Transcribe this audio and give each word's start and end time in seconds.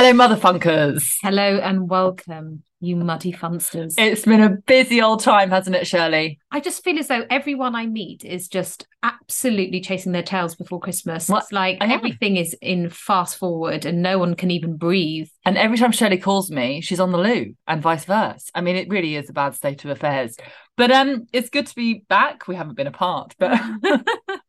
Hello, 0.00 0.12
motherfunkers. 0.12 1.16
Hello 1.22 1.58
and 1.58 1.90
welcome, 1.90 2.62
you 2.78 2.94
muddy 2.94 3.32
funsters. 3.32 3.94
It's 3.98 4.24
been 4.24 4.40
a 4.40 4.50
busy 4.50 5.02
old 5.02 5.24
time, 5.24 5.50
hasn't 5.50 5.74
it, 5.74 5.88
Shirley? 5.88 6.38
I 6.52 6.60
just 6.60 6.84
feel 6.84 7.00
as 7.00 7.08
though 7.08 7.26
everyone 7.28 7.74
I 7.74 7.86
meet 7.86 8.24
is 8.24 8.46
just 8.46 8.86
absolutely 9.02 9.80
chasing 9.80 10.12
their 10.12 10.22
tails 10.22 10.54
before 10.54 10.78
Christmas. 10.78 11.28
Well, 11.28 11.40
it's 11.40 11.50
like 11.50 11.78
everything 11.80 12.36
is 12.36 12.54
in 12.62 12.90
fast 12.90 13.38
forward 13.38 13.86
and 13.86 14.00
no 14.00 14.20
one 14.20 14.36
can 14.36 14.52
even 14.52 14.76
breathe. 14.76 15.30
And 15.44 15.58
every 15.58 15.76
time 15.76 15.90
Shirley 15.90 16.18
calls 16.18 16.48
me, 16.48 16.80
she's 16.80 17.00
on 17.00 17.10
the 17.10 17.18
loo, 17.18 17.56
and 17.66 17.82
vice 17.82 18.04
versa. 18.04 18.52
I 18.54 18.60
mean, 18.60 18.76
it 18.76 18.88
really 18.88 19.16
is 19.16 19.28
a 19.28 19.32
bad 19.32 19.56
state 19.56 19.84
of 19.84 19.90
affairs. 19.90 20.36
But 20.76 20.92
um, 20.92 21.26
it's 21.32 21.50
good 21.50 21.66
to 21.66 21.74
be 21.74 22.04
back. 22.08 22.46
We 22.46 22.54
haven't 22.54 22.76
been 22.76 22.86
apart, 22.86 23.34
but 23.36 23.60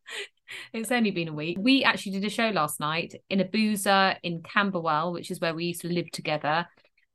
It's 0.74 0.92
only 0.92 1.12
been 1.12 1.28
a 1.28 1.34
week. 1.34 1.58
We 1.60 1.84
actually 1.84 2.14
did 2.14 2.26
a 2.26 2.30
show 2.30 2.50
last 2.50 2.80
night 2.80 3.16
in 3.30 3.40
a 3.40 3.46
boozer 3.46 4.16
in 4.24 4.42
Camberwell, 4.42 5.12
which 5.14 5.32
is 5.32 5.40
where 5.40 5.54
we 5.54 5.66
used 5.66 5.82
to 5.82 5.88
live 5.88 6.10
together, 6.12 6.68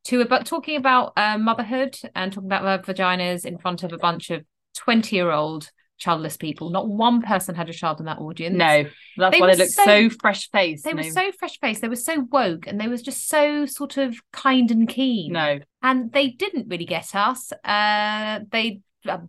to 0.05 0.21
about 0.21 0.47
talking 0.47 0.77
about 0.77 1.13
uh, 1.17 1.39
motherhood 1.39 1.97
and 2.15 2.33
talking 2.33 2.51
about 2.51 2.85
vaginas 2.87 3.45
in 3.47 3.59
front 3.59 3.83
of 3.83 3.93
a 3.93 3.99
bunch 3.99 4.31
of 4.31 4.45
20 4.77 5.15
year 5.17 5.31
old 5.31 5.71
childless 5.97 6.37
people. 6.37 6.71
Not 6.71 6.89
one 6.89 7.23
person 7.23 7.55
had 7.55 7.69
a 7.69 7.73
child 7.73 8.01
in 8.01 8.07
that 8.07 8.19
audience. 8.19 8.57
no, 8.57 8.85
that's 9.17 9.35
They 9.37 9.41
why 9.41 9.55
they 9.55 9.57
look 9.63 9.69
so- 9.69 9.85
so, 9.85 10.11
fresh 10.21 10.51
faced. 10.51 10.85
They 10.85 10.93
were 10.93 11.05
so 11.05 11.31
fresh 11.33 11.59
faced, 11.61 11.81
they 11.83 11.89
were 11.89 11.95
so 11.97 12.27
woke, 12.33 12.67
and 12.67 12.81
they 12.81 12.89
was 12.89 13.01
just 13.01 13.29
so 13.29 13.65
sort 13.65 13.97
of 13.97 14.17
kind 14.33 14.71
and 14.71 14.89
keen. 14.89 15.33
no. 15.33 15.61
And 15.83 16.13
they 16.13 16.29
didn't 16.31 16.67
really 16.69 16.87
get 16.87 17.15
us. 17.15 17.53
Uh, 17.63 18.41
they 18.51 18.81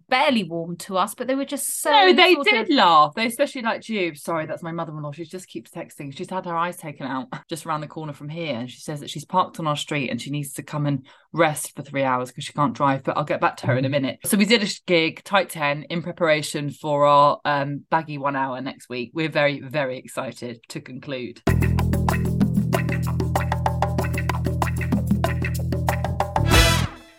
barely 0.09 0.43
warm 0.43 0.77
to 0.77 0.97
us, 0.97 1.15
but 1.15 1.27
they 1.27 1.35
were 1.35 1.45
just 1.45 1.81
so. 1.81 1.91
No, 1.91 2.13
they 2.13 2.35
did 2.35 2.69
of- 2.69 2.75
laugh. 2.75 3.13
They 3.15 3.25
especially 3.27 3.61
like 3.61 3.87
you. 3.89 4.15
Sorry, 4.15 4.45
that's 4.45 4.63
my 4.63 4.71
mother-in-law. 4.71 5.11
She 5.11 5.25
just 5.25 5.47
keeps 5.47 5.71
texting. 5.71 6.15
She's 6.15 6.29
had 6.29 6.45
her 6.45 6.55
eyes 6.55 6.77
taken 6.77 7.05
out 7.05 7.27
just 7.49 7.65
around 7.65 7.81
the 7.81 7.87
corner 7.87 8.13
from 8.13 8.29
here, 8.29 8.55
and 8.55 8.69
she 8.69 8.79
says 8.79 8.99
that 8.99 9.09
she's 9.09 9.25
parked 9.25 9.59
on 9.59 9.67
our 9.67 9.75
street 9.75 10.09
and 10.09 10.21
she 10.21 10.29
needs 10.29 10.53
to 10.53 10.63
come 10.63 10.85
and 10.85 11.05
rest 11.33 11.75
for 11.75 11.81
three 11.83 12.03
hours 12.03 12.29
because 12.29 12.45
she 12.45 12.53
can't 12.53 12.73
drive. 12.73 13.03
But 13.03 13.17
I'll 13.17 13.23
get 13.23 13.41
back 13.41 13.57
to 13.57 13.67
her 13.67 13.77
in 13.77 13.85
a 13.85 13.89
minute. 13.89 14.19
So 14.25 14.37
we 14.37 14.45
did 14.45 14.63
a 14.63 14.67
gig, 14.85 15.23
Tight 15.23 15.49
Ten, 15.49 15.83
in 15.89 16.01
preparation 16.01 16.69
for 16.69 17.05
our 17.05 17.39
um, 17.45 17.85
baggy 17.89 18.17
one 18.17 18.35
hour 18.35 18.61
next 18.61 18.89
week. 18.89 19.11
We're 19.13 19.29
very, 19.29 19.59
very 19.61 19.97
excited 19.97 20.59
to 20.69 20.81
conclude. 20.81 21.41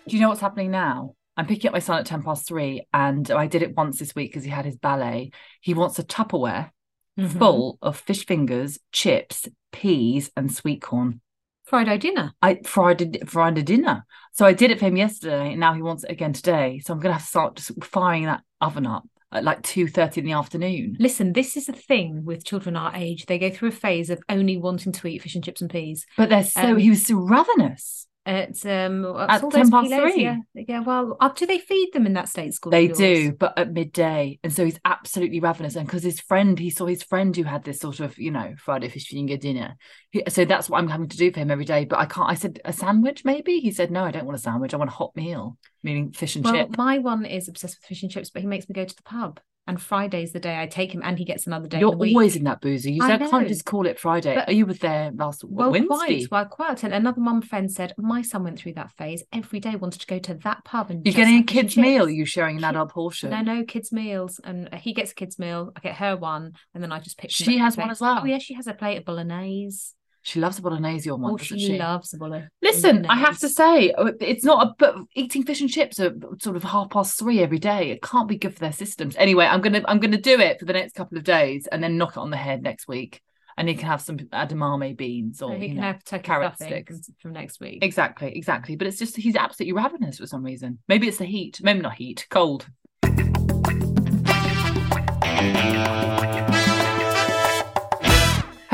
Do 0.09 0.15
you 0.15 0.21
know 0.21 0.29
what's 0.29 0.41
happening 0.41 0.71
now? 0.71 1.15
I'm 1.37 1.47
picking 1.47 1.69
up 1.69 1.73
my 1.75 1.79
son 1.81 1.99
at 1.99 2.07
10 2.07 2.23
past 2.23 2.47
three, 2.49 2.87
and 2.95 3.31
I 3.31 3.47
did 3.47 3.63
it 3.63 3.77
once 3.77 3.99
this 3.99 4.15
week 4.15 4.31
because 4.33 4.45
he 4.45 4.51
had 4.51 4.65
his 4.65 4.77
ballet. 4.77 5.31
He 5.61 5.75
wants 5.75 5.99
a 5.99 6.05
Tupperware 6.05 6.71
Mhm. 7.19 7.39
full 7.39 7.79
of 7.83 7.99
fish 7.99 8.27
fingers, 8.27 8.79
chips, 8.93 9.49
peas, 9.73 10.31
and 10.37 10.53
sweet 10.53 10.83
corn. 10.83 11.21
Friday 11.65 11.99
dinner. 11.99 12.33
I 12.41 12.61
fried 12.65 13.29
fried 13.29 13.59
a 13.59 13.63
dinner. 13.63 14.07
So 14.33 14.47
I 14.47 14.53
did 14.53 14.71
it 14.71 14.79
for 14.79 14.85
him 14.87 14.97
yesterday, 14.97 15.51
and 15.53 15.61
now 15.61 15.75
he 15.75 15.83
wants 15.83 16.05
it 16.05 16.11
again 16.13 16.33
today. 16.33 16.81
So 16.85 16.93
I'm 16.95 17.01
gonna 17.01 17.15
have 17.15 17.23
to 17.23 17.29
start 17.29 17.57
just 17.57 17.73
firing 17.85 18.25
that 18.27 18.43
oven 18.61 18.87
up 18.87 19.05
at 19.33 19.43
like 19.43 19.63
2:30 19.63 20.21
in 20.21 20.27
the 20.27 20.33
afternoon. 20.33 20.97
Listen, 21.01 21.33
this 21.33 21.57
is 21.57 21.69
a 21.69 21.73
thing 21.73 22.25
with 22.25 22.45
children 22.45 22.77
our 22.77 22.95
age. 22.95 23.27
They 23.27 23.39
go 23.39 23.51
through 23.51 23.71
a 23.71 23.73
phase 23.73 24.11
of 24.11 24.23
only 24.29 24.57
wanting 24.57 24.93
to 24.93 25.09
eat 25.09 25.23
fish 25.23 25.35
and 25.35 25.43
chips 25.43 25.61
and 25.61 25.69
peas. 25.71 26.07
But 26.17 26.29
they're 26.29 26.45
so 26.45 26.61
Um, 26.73 26.79
he 26.79 26.89
was 26.91 27.05
so 27.05 27.17
ravenous. 27.17 28.07
It's 28.27 28.67
um 28.67 29.05
At 29.05 29.41
10 29.49 29.71
past 29.71 29.89
kilos, 29.89 30.13
three. 30.13 30.23
Yeah, 30.25 30.39
yeah. 30.53 30.81
Well, 30.81 31.17
up 31.21 31.37
do 31.37 31.47
they 31.47 31.59
feed 31.59 31.93
them 31.93 32.07
in 32.07 32.15
that 32.15 32.29
state 32.29 32.55
school? 32.55 32.73
They 32.73 32.89
do, 32.89 33.33
but 33.33 33.57
at 33.57 33.73
midday. 33.73 34.41
And 34.43 34.53
so 34.53 34.65
he's 34.65 34.81
absolutely 34.85 35.39
ravenous. 35.39 35.77
And 35.77 35.87
because 35.87 36.03
his 36.03 36.19
friend, 36.19 36.59
he 36.59 36.71
saw 36.71 36.87
his 36.87 37.05
friend 37.05 37.37
who 37.37 37.45
had 37.45 37.63
this 37.63 37.79
sort 37.79 38.01
of, 38.01 38.19
you 38.19 38.33
know, 38.33 38.55
Friday 38.59 38.89
fish 38.89 39.07
finger 39.07 39.37
dinner. 39.37 39.77
He, 40.11 40.25
so 40.29 40.45
that's 40.45 40.69
what 40.69 40.79
I'm 40.79 40.89
having 40.89 41.09
to 41.09 41.17
do 41.17 41.31
for 41.31 41.39
him 41.39 41.53
every 41.53 41.65
day. 41.65 41.85
But 41.85 42.01
I 42.01 42.07
can't, 42.07 42.29
I 42.29 42.35
said, 42.35 42.59
a 42.65 42.73
sandwich 42.73 43.25
maybe? 43.25 43.61
He 43.61 43.71
said, 43.71 43.93
no, 43.93 44.03
I 44.03 44.11
don't 44.11 44.27
want 44.27 44.37
a 44.39 44.43
sandwich. 44.43 44.75
I 44.75 44.79
want 44.79 44.91
a 44.91 44.95
hot 44.95 45.15
meal, 45.15 45.57
meaning 45.85 46.11
fish 46.11 46.35
and 46.35 46.45
chips. 46.45 46.53
Well, 46.53 46.67
chip. 46.67 46.77
my 46.77 46.99
one 46.99 47.25
is 47.27 47.47
obsessed 47.47 47.77
with 47.77 47.87
fish 47.87 48.03
and 48.03 48.11
chips, 48.11 48.31
but 48.31 48.43
he 48.43 48.49
makes 48.49 48.69
me 48.69 48.73
go 48.73 48.85
to 48.85 48.97
the 48.97 49.03
pub. 49.05 49.39
And 49.69 49.83
Friday's 49.83 50.31
the 50.33 50.39
day 50.39 50.61
I 50.61 50.67
take 50.67 50.95
him, 50.95 51.03
and 51.05 51.19
he 51.19 51.25
gets 51.25 51.47
another 51.49 51.67
day. 51.67 51.81
You're 51.81 51.93
in 51.93 51.99
the 51.99 52.03
week. 52.03 52.15
always 52.15 52.37
in 52.37 52.45
that 52.45 52.61
boozer. 52.61 52.89
You 52.91 53.03
I 53.03 53.19
can't 53.19 53.49
just 53.49 53.65
call 53.65 53.85
it 53.87 53.99
Friday. 53.99 54.37
But- 54.37 54.49
Are 54.49 54.53
you 54.53 54.65
with 54.65 54.79
there 54.79 55.11
last 55.13 55.43
well, 55.45 55.73
Wednesday? 55.73 56.27
quite, 56.27 56.31
well, 56.31 56.45
quite. 56.47 56.85
And 56.85 56.95
another 56.95 57.21
mum 57.21 57.43
friend 57.43 57.71
said 57.71 57.93
my 57.99 58.23
son 58.23 58.45
went 58.45 58.59
through 58.61 58.75
that 58.75 58.93
phase. 58.93 59.25
Every 59.33 59.59
day 59.59 59.75
wanted 59.75 60.01
to 60.03 60.07
go 60.07 60.21
to 60.21 60.35
that 60.35 60.65
pub 60.65 60.91
and 60.91 61.05
You're 61.05 61.15
getting 61.15 61.35
a 61.35 61.39
have 61.39 61.47
fish 61.49 61.57
and 61.57 61.63
kid's 61.69 61.77
meal. 61.77 62.07
chips. 62.07 62.17
You 62.17 62.25
sharing 62.27 62.57
an 62.59 62.63
Kid- 62.63 62.69
adult 62.71 62.91
portion. 62.91 63.31
No, 63.31 63.41
no, 63.43 63.65
kids' 63.65 63.91
meals, 63.91 64.41
and 64.45 64.69
uh, 64.73 64.77
he 64.77 64.93
gets 64.95 65.11
a 65.11 65.15
kids' 65.17 65.39
meal. 65.39 65.73
I 65.75 65.81
get 65.81 65.97
her 65.97 66.17
one, 66.17 66.53
and 66.73 66.83
then 66.83 66.93
I 66.93 67.01
just 67.01 67.19
pick. 67.19 67.31
She 67.33 67.59
has 67.59 67.77
one 67.77 67.91
as 67.91 68.01
well? 68.01 68.21
Oh 68.23 68.25
yeah, 68.25 68.39
she 68.39 68.55
has 68.55 68.69
a 68.69 68.73
plate 68.75 68.99
of 68.99 69.05
bolognese. 69.05 69.95
She 70.27 70.41
loves 70.41 70.59
a 70.59 70.63
bolognese 70.63 71.09
or 71.09 71.17
one, 71.19 71.35
Oh, 71.35 71.37
doesn't 71.37 71.57
she, 71.57 71.67
she? 71.67 71.79
loves 71.79 72.11
the 72.11 72.19
bolo- 72.19 72.49
Listen, 72.61 73.07
I 73.07 73.15
have 73.15 73.39
to 73.39 73.49
say, 73.49 73.93
uh, 73.93 74.11
it's 74.21 74.43
not 74.43 74.67
a 74.67 74.75
but 74.77 74.97
eating 75.15 75.45
fish 75.45 75.61
and 75.61 75.71
chips 75.71 76.01
at 76.01 76.15
sort 76.43 76.57
of 76.57 76.65
half 76.65 76.91
past 76.91 77.17
three 77.17 77.39
every 77.41 77.61
day. 77.61 77.91
It 77.93 78.03
can't 78.03 78.27
be 78.27 78.37
good 78.37 78.53
for 78.53 78.59
their 78.59 78.73
systems. 78.73 79.15
Anyway, 79.19 79.45
I'm 79.47 79.61
gonna 79.61 79.83
I'm 79.87 80.01
gonna 80.01 80.17
do 80.21 80.41
it 80.41 80.59
for 80.59 80.65
the 80.65 80.73
next 80.73 80.97
couple 80.97 81.17
of 81.17 81.23
days 81.23 81.69
and 81.69 81.81
then 81.81 81.97
knock 81.97 82.17
it 82.17 82.21
on 82.21 82.31
the 82.31 82.37
head 82.37 82.61
next 82.61 82.89
week. 82.89 83.23
And 83.57 83.69
he 83.69 83.77
can 83.77 83.87
have 83.87 84.01
some 84.03 84.19
edamame 84.19 84.97
beans 84.97 85.41
or 85.43 85.55
he 85.55 85.69
can 85.69 85.77
know, 85.77 85.83
have 85.83 86.05
carrot 86.25 86.57
sticks. 86.57 87.09
from 87.23 87.33
next 87.33 87.61
week. 87.61 87.79
Exactly, 87.83 88.37
exactly. 88.37 88.75
But 88.75 88.89
it's 88.89 88.99
just 88.99 89.17
he's 89.17 89.37
absolutely 89.37 89.75
ravenous 89.81 90.19
for 90.19 90.27
some 90.27 90.43
reason. 90.43 90.81
Maybe 90.89 91.07
it's 91.07 91.19
the 91.19 91.25
heat. 91.25 91.61
Maybe 91.63 91.79
not 91.83 91.95
heat, 91.95 92.27
cold. 92.31 92.67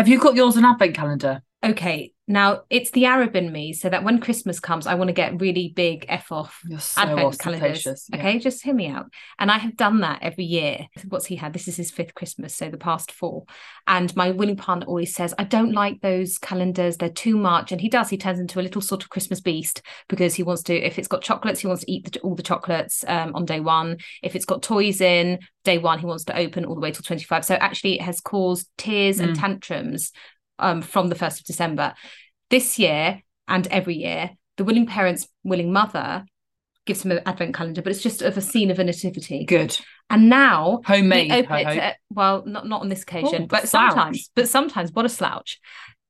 Have 0.02 0.08
you 0.08 0.18
got 0.18 0.34
yours 0.34 0.56
an 0.56 0.64
advent 0.64 0.96
calendar? 0.96 1.42
Okay, 1.64 2.12
now 2.26 2.62
it's 2.70 2.90
the 2.90 3.04
Arab 3.06 3.36
in 3.36 3.52
me, 3.52 3.72
so 3.72 3.88
that 3.88 4.02
when 4.02 4.18
Christmas 4.20 4.58
comes, 4.58 4.88
I 4.88 4.96
want 4.96 5.08
to 5.08 5.12
get 5.12 5.40
really 5.40 5.72
big 5.74 6.04
f 6.08 6.32
off 6.32 6.60
so 6.78 7.02
advent 7.02 7.38
calendars. 7.38 8.06
yeah. 8.12 8.18
Okay, 8.18 8.38
just 8.40 8.64
hear 8.64 8.74
me 8.74 8.88
out. 8.88 9.06
And 9.38 9.48
I 9.48 9.58
have 9.58 9.76
done 9.76 10.00
that 10.00 10.20
every 10.22 10.44
year. 10.44 10.88
What's 11.08 11.26
he 11.26 11.36
had? 11.36 11.52
This 11.52 11.68
is 11.68 11.76
his 11.76 11.92
fifth 11.92 12.14
Christmas, 12.14 12.54
so 12.56 12.68
the 12.68 12.78
past 12.78 13.12
four. 13.12 13.44
And 13.86 14.14
my 14.16 14.32
willing 14.32 14.56
partner 14.56 14.86
always 14.86 15.14
says, 15.14 15.34
I 15.38 15.44
don't 15.44 15.72
like 15.72 16.00
those 16.00 16.36
calendars, 16.38 16.96
they're 16.96 17.08
too 17.10 17.36
much. 17.36 17.70
And 17.70 17.80
he 17.80 17.88
does, 17.88 18.08
he 18.08 18.16
turns 18.18 18.40
into 18.40 18.58
a 18.58 18.62
little 18.62 18.82
sort 18.82 19.04
of 19.04 19.10
Christmas 19.10 19.40
beast 19.40 19.82
because 20.08 20.34
he 20.34 20.42
wants 20.42 20.64
to, 20.64 20.74
if 20.74 20.98
it's 20.98 21.08
got 21.08 21.22
chocolates, 21.22 21.60
he 21.60 21.68
wants 21.68 21.84
to 21.84 21.92
eat 21.92 22.10
the, 22.12 22.20
all 22.20 22.34
the 22.34 22.42
chocolates 22.42 23.04
um, 23.06 23.36
on 23.36 23.44
day 23.44 23.60
one. 23.60 23.98
If 24.22 24.34
it's 24.34 24.44
got 24.46 24.62
toys 24.64 25.00
in, 25.00 25.38
day 25.64 25.78
one, 25.78 26.00
he 26.00 26.06
wants 26.06 26.24
to 26.24 26.36
open 26.36 26.64
all 26.64 26.74
the 26.74 26.80
way 26.80 26.90
till 26.90 27.02
25. 27.02 27.44
So 27.44 27.54
actually, 27.54 28.00
it 28.00 28.02
has 28.02 28.20
caused 28.20 28.68
tears 28.78 29.20
and 29.20 29.36
Mm. 29.36 29.40
tantrums 29.40 30.10
um, 30.62 30.80
from 30.82 31.08
the 31.08 31.14
1st 31.14 31.40
of 31.40 31.46
December. 31.46 31.94
This 32.50 32.78
year 32.78 33.20
and 33.48 33.66
every 33.68 33.96
year, 33.96 34.30
the 34.56 34.64
willing 34.64 34.86
parent's 34.86 35.28
willing 35.44 35.72
mother 35.72 36.24
gives 36.84 37.04
him 37.04 37.12
an 37.12 37.20
advent 37.26 37.54
calendar, 37.54 37.80
but 37.82 37.92
it's 37.92 38.02
just 38.02 38.22
of 38.22 38.36
a 38.36 38.40
scene 38.40 38.70
of 38.70 38.78
a 38.78 38.84
nativity. 38.84 39.44
Good. 39.44 39.78
And 40.10 40.28
now 40.28 40.80
Homemade. 40.84 41.30
he 41.30 41.38
open 41.38 41.52
I 41.52 41.60
it 41.60 41.66
hope. 41.66 41.74
to, 41.76 41.94
well, 42.10 42.42
not 42.46 42.66
not 42.66 42.80
on 42.82 42.88
this 42.88 43.02
occasion, 43.02 43.44
Oh, 43.44 43.46
but 43.46 43.68
sometimes, 43.68 44.30
but 44.34 44.48
sometimes, 44.48 44.92
what 44.92 45.04
a 45.04 45.08
slouch. 45.08 45.60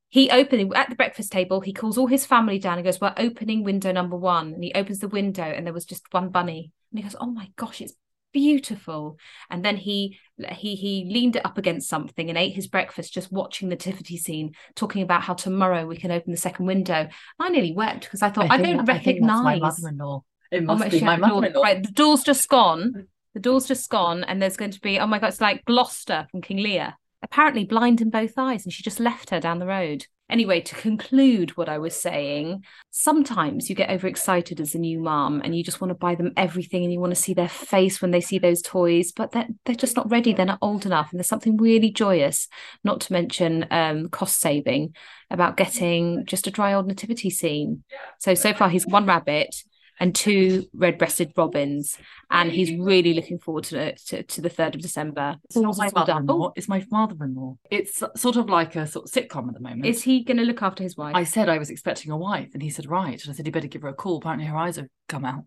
He 0.09 0.31
opened 0.31 0.75
at 0.77 0.91
the 0.91 0.97
breakfast 0.97 1.33
table, 1.33 1.61
he 1.63 1.73
calls 1.73 1.97
all 1.97 2.07
his 2.07 2.27
family 2.27 2.59
down 2.59 2.77
and 2.79 2.85
goes, 2.85 3.01
We're 3.01 3.15
opening 3.17 3.65
window 3.65 3.93
number 3.93 4.17
one. 4.17 4.53
And 4.55 4.63
he 4.63 4.73
opens 4.75 4.99
the 4.99 5.09
window 5.09 5.45
and 5.45 5.65
there 5.67 5.73
was 5.73 5.87
just 5.87 6.05
one 6.13 6.29
bunny. 6.29 6.71
And 6.91 6.99
he 6.99 7.03
goes, 7.03 7.17
Oh 7.19 7.27
my 7.27 7.51
gosh, 7.57 7.81
it's 7.81 7.95
beautiful. 8.33 9.19
And 9.51 9.65
then 9.65 9.77
he 9.77 10.19
he 10.51 10.75
he 10.75 11.07
leaned 11.11 11.37
it 11.37 11.47
up 11.47 11.59
against 11.59 11.89
something 11.89 12.29
and 12.29 12.39
ate 12.39 12.55
his 12.55 12.67
breakfast 12.67 13.13
just 13.15 13.31
watching 13.33 13.69
the 13.69 13.75
nativity 13.77 14.17
scene, 14.17 14.55
talking 14.75 15.03
about 15.03 15.23
how 15.23 15.35
tomorrow 15.35 15.87
we 15.87 15.97
can 15.97 16.11
open 16.11 16.33
the 16.33 16.37
second 16.39 16.67
window. 16.67 17.09
I 17.39 17.49
nearly 17.51 17.73
wept 17.73 18.03
because 18.05 18.23
I 18.23 18.31
thought 18.31 18.47
I, 18.51 18.57
think 18.57 18.77
don't 18.79 18.87
that- 18.87 18.97
I 19.07 19.21
my 19.21 19.59
mother-in-law. 19.59 20.25
It 20.51 20.63
Oh 20.63 20.65
must 20.67 20.81
my 20.81 20.89
be 20.89 21.01
my 21.01 21.17
the 21.17 21.21
door- 21.27 21.35
mother-in-law. 21.37 21.63
Right, 21.63 21.83
the 21.83 21.93
door's 21.93 22.23
just 22.23 22.49
gone. 22.49 23.07
The 23.35 23.41
door's 23.41 23.67
just 23.67 23.89
gone, 23.89 24.25
and 24.25 24.43
there's 24.43 24.59
going 24.59 24.73
to 24.73 24.81
be, 24.81 24.99
oh 24.99 25.07
my 25.07 25.19
God, 25.19 25.29
it's 25.29 25.41
like 25.41 25.65
Gloucester 25.65 26.27
from 26.31 26.43
King 26.43 26.59
Lear. 26.59 26.95
Apparently 27.23 27.65
blind 27.65 28.03
in 28.03 28.11
both 28.11 28.33
eyes, 28.37 28.65
and 28.65 28.73
she 28.73 28.83
just 28.83 29.01
left 29.01 29.31
her 29.31 29.41
down 29.41 29.59
the 29.59 29.67
road. 29.67 30.07
Anyway, 30.31 30.63
to 30.63 30.75
conclude 30.77 31.55
what 31.59 31.69
I 31.69 31.77
was 31.77 31.95
saying, 31.95 32.65
sometimes 32.91 33.69
you 33.69 33.77
get 33.77 33.91
overexcited 33.91 34.61
as 34.61 34.75
a 34.75 34.79
new 34.79 34.99
mom 34.99 35.43
and 35.45 35.55
you 35.55 35.63
just 35.63 35.81
want 35.81 35.91
to 35.91 35.95
buy 35.95 36.15
them 36.15 36.33
everything 36.39 36.85
and 36.85 36.93
you 36.93 37.01
want 37.01 37.15
to 37.15 37.21
see 37.21 37.35
their 37.35 37.49
face 37.49 38.01
when 38.01 38.13
they 38.13 38.21
see 38.23 38.39
those 38.39 38.63
toys, 38.63 39.13
but 39.13 39.33
they're, 39.33 39.49
they're 39.67 39.75
just 39.75 39.97
not 39.97 40.11
ready. 40.11 40.33
They're 40.33 40.47
not 40.47 40.59
old 40.63 40.87
enough. 40.87 41.11
And 41.11 41.19
there's 41.19 41.29
something 41.29 41.59
really 41.59 41.91
joyous, 41.91 42.49
not 42.83 43.03
to 43.03 43.13
mention 43.13 43.67
um, 43.71 44.09
cost 44.09 44.41
saving, 44.41 44.95
about 45.31 45.59
getting 45.59 46.25
just 46.25 46.47
a 46.47 46.51
dry 46.51 46.73
old 46.73 46.87
nativity 46.87 47.29
scene. 47.29 47.85
So, 48.19 48.35
so 48.35 48.55
far, 48.55 48.71
he's 48.71 48.87
one 48.87 49.05
rabbit 49.05 49.55
and 50.03 50.17
two 50.17 50.67
red-breasted 50.75 51.33
robins, 51.37 51.97
and 52.29 52.51
he's 52.51 52.77
really 52.77 53.15
looking 53.15 53.39
forward 53.39 53.63
to 53.63 53.95
to, 53.95 54.25
to 54.25 54.41
the 54.41 54.49
third 54.49 54.75
of 54.75 54.81
December. 54.83 55.37
It's 55.45 55.57
not 55.57 55.79
my 55.79 55.91
mother-in-law. 55.95 56.49
Oh. 56.49 56.53
It's 56.57 56.69
my 56.69 56.81
father-in-law. 56.81 57.57
It's 57.71 58.03
sort 58.17 58.35
of 58.35 58.51
like 58.51 58.75
a 58.75 58.85
sort 58.85 59.05
of 59.05 59.13
sitcom 59.13 59.47
at 59.47 59.55
the 59.55 59.61
moment. 59.61 59.87
Is 59.87 60.03
he 60.03 60.25
going 60.25 60.39
to 60.39 60.43
look 60.43 60.61
after 60.61 60.83
his 60.83 60.97
wife? 60.97 61.15
I 61.15 61.23
said 61.23 61.49
I 61.49 61.59
was 61.59 61.71
expecting 61.71 62.11
a 62.11 62.17
wife, 62.17 62.49
and 62.53 62.61
he 62.61 62.69
said 62.69 62.87
right. 62.87 63.23
And 63.23 63.33
I 63.33 63.37
said 63.37 63.47
you 63.47 63.53
better 63.53 63.69
give 63.69 63.83
her 63.83 63.89
a 63.89 63.95
call. 63.95 64.17
Apparently 64.17 64.47
her 64.47 64.57
eyes 64.57 64.75
have 64.75 64.89
come 65.09 65.25
out. 65.25 65.45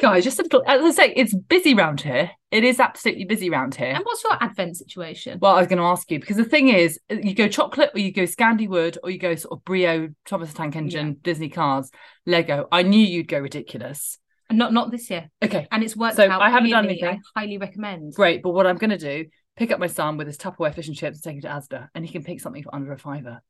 Guys, 0.00 0.22
just 0.22 0.38
a 0.38 0.42
little, 0.44 0.62
as 0.66 0.80
I 0.80 0.90
say, 1.06 1.12
it's 1.16 1.34
busy 1.34 1.74
round 1.74 2.00
here. 2.00 2.30
It 2.52 2.62
is 2.62 2.78
absolutely 2.78 3.24
busy 3.24 3.50
round 3.50 3.74
here. 3.74 3.88
And 3.94 4.04
what's 4.04 4.22
your 4.22 4.40
Advent 4.40 4.76
situation? 4.76 5.38
Well, 5.42 5.56
I 5.56 5.58
was 5.58 5.66
going 5.66 5.78
to 5.78 5.84
ask 5.84 6.08
you 6.10 6.20
because 6.20 6.36
the 6.36 6.44
thing 6.44 6.68
is, 6.68 7.00
you 7.10 7.34
go 7.34 7.48
chocolate 7.48 7.90
or 7.94 7.98
you 7.98 8.12
go 8.12 8.22
Scandi 8.22 8.68
Wood 8.68 8.96
or 9.02 9.10
you 9.10 9.18
go 9.18 9.34
sort 9.34 9.58
of 9.58 9.64
Brio, 9.64 10.10
Thomas 10.24 10.50
the 10.52 10.56
Tank 10.56 10.76
Engine, 10.76 11.16
Disney 11.22 11.48
cars, 11.48 11.90
Lego. 12.26 12.68
I 12.70 12.82
knew 12.82 13.04
you'd 13.04 13.26
go 13.26 13.40
ridiculous. 13.40 14.18
Not 14.50 14.72
not 14.72 14.90
this 14.92 15.10
year. 15.10 15.28
Okay, 15.42 15.66
And 15.72 15.82
it's 15.82 15.96
worked 15.96 16.16
So 16.16 16.30
out. 16.30 16.40
I 16.40 16.48
haven't 16.50 16.70
done 16.70 16.86
anything. 16.86 17.20
I 17.36 17.40
highly 17.40 17.58
recommend. 17.58 18.14
great. 18.14 18.40
But 18.42 18.50
what 18.50 18.66
I'm 18.68 18.76
going 18.76 18.90
to 18.90 18.98
do, 18.98 19.26
pick 19.56 19.72
up 19.72 19.80
my 19.80 19.88
son 19.88 20.16
with 20.16 20.26
his 20.28 20.38
Tupperware 20.38 20.72
fish 20.74 20.86
and 20.86 20.96
chips 20.96 21.18
and 21.18 21.24
take 21.24 21.44
him 21.44 21.50
to 21.50 21.76
Asda, 21.76 21.88
and 21.94 22.06
he 22.06 22.12
can 22.12 22.22
pick 22.22 22.40
something 22.40 22.62
for 22.62 22.72
under 22.74 22.92
a 22.92 22.98
fiver. 22.98 23.40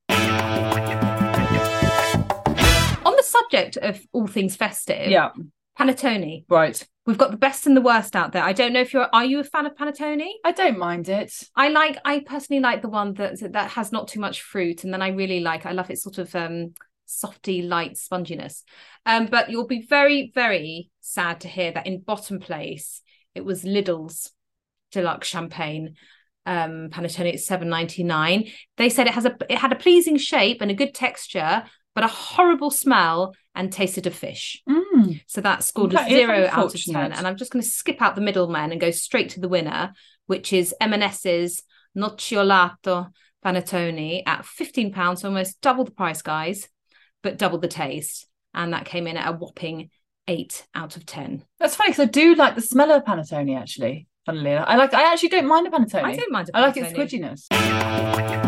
On 3.05 3.15
the 3.17 3.23
subject 3.23 3.77
of 3.77 4.01
all 4.13 4.27
things 4.27 4.57
festive, 4.57 5.09
Yeah, 5.11 5.29
Panettone. 5.79 6.45
right. 6.49 6.87
We've 7.07 7.17
got 7.17 7.31
the 7.31 7.39
best 7.39 7.67
and 7.67 7.75
the 7.75 7.81
worst 7.81 8.15
out 8.15 8.33
there. 8.33 8.43
I 8.43 8.53
don't 8.53 8.75
know 8.75 8.83
if 8.83 8.93
you're 8.93 9.09
are 9.15 9.25
you 9.25 9.41
a 9.41 9.45
fan 9.45 9.65
of 9.65 9.75
panettone? 9.75 10.27
I 10.45 10.53
don't 10.53 10.79
mind 10.79 11.09
it. 11.09 11.33
I 11.57 11.69
like 11.69 11.99
I 12.05 12.21
personally 12.21 12.61
like 12.61 12.83
the 12.83 12.91
one 12.91 13.15
that 13.15 13.53
that 13.53 13.71
has 13.71 13.93
not 13.93 14.09
too 14.09 14.21
much 14.21 14.43
fruit 14.43 14.85
and 14.85 14.93
then 14.93 15.01
I 15.01 15.09
really 15.09 15.41
like 15.41 15.65
I 15.65 15.73
love 15.73 15.89
its 15.89 16.03
sort 16.03 16.19
of 16.19 16.35
um 16.35 16.75
softy 17.07 17.63
light 17.63 17.95
sponginess. 17.95 18.63
Um 19.07 19.27
but 19.27 19.49
you'll 19.49 19.67
be 19.67 19.87
very 19.89 20.31
very 20.35 20.91
sad 21.01 21.41
to 21.41 21.49
hear 21.49 21.73
that 21.73 21.87
in 21.87 22.01
bottom 22.01 22.41
place 22.41 23.01
it 23.35 23.43
was 23.43 23.65
Lidl's 23.65 24.31
deluxe 24.93 25.29
champagne 25.29 25.95
um 26.45 26.91
panettone 26.91 27.33
at 27.33 27.37
7.99. 27.37 28.53
They 28.77 28.91
said 28.91 29.07
it 29.07 29.15
has 29.15 29.25
a 29.25 29.35
it 29.49 29.57
had 29.57 29.73
a 29.73 29.77
pleasing 29.77 30.19
shape 30.19 30.61
and 30.61 30.71
a 30.71 30.75
good 30.75 30.93
texture 30.93 31.65
but 31.95 32.05
a 32.05 32.09
horrible 32.09 32.71
smell 32.71 33.35
and 33.55 33.73
tasted 33.73 34.07
of 34.07 34.15
fish. 34.15 34.63
Mm. 34.69 35.21
So 35.27 35.41
that 35.41 35.65
scored 35.65 35.95
a 35.95 36.09
zero 36.09 36.49
out 36.51 36.75
of 36.75 36.85
ten. 36.85 37.13
And 37.13 37.27
I'm 37.27 37.37
just 37.37 37.51
going 37.51 37.63
to 37.63 37.69
skip 37.69 38.01
out 38.01 38.15
the 38.15 38.21
middleman 38.21 38.71
and 38.71 38.81
go 38.81 38.91
straight 38.91 39.31
to 39.31 39.41
the 39.41 39.49
winner, 39.49 39.93
which 40.27 40.53
is 40.53 40.75
M&S's 40.81 41.63
Nocciolato 41.97 43.11
Panettone 43.45 44.23
at 44.27 44.45
fifteen 44.45 44.93
pounds, 44.93 45.25
almost 45.25 45.61
double 45.61 45.85
the 45.85 45.91
price, 45.91 46.23
guys, 46.23 46.69
but 47.23 47.39
double 47.39 47.59
the 47.59 47.69
taste. 47.69 48.27
And 48.55 48.73
that 48.73 48.85
came 48.85 49.07
in 49.07 49.17
at 49.17 49.29
a 49.29 49.33
whopping 49.33 49.91
eight 50.27 50.67
out 50.75 50.97
of 50.97 51.07
ten. 51.07 51.45
That's 51.59 51.77
funny 51.77 51.91
because 51.91 52.03
I 52.03 52.11
do 52.11 52.35
like 52.35 52.55
the 52.55 52.61
smell 52.61 52.93
of 52.93 53.05
panettone. 53.05 53.57
Actually, 53.59 54.07
funnily 54.27 54.53
enough, 54.53 54.67
I 54.69 54.77
like. 54.77 54.95
I 54.95 55.13
actually 55.13 55.31
don't 55.31 55.47
mind 55.47 55.67
a 55.67 55.71
panettone. 55.71 56.05
I 56.05 56.17
don't 56.17 56.33
mind. 56.33 56.51
I 56.55 56.61
like 56.61 56.77
its 56.77 56.93
panettone. 56.93 57.47
squidginess. 57.49 58.48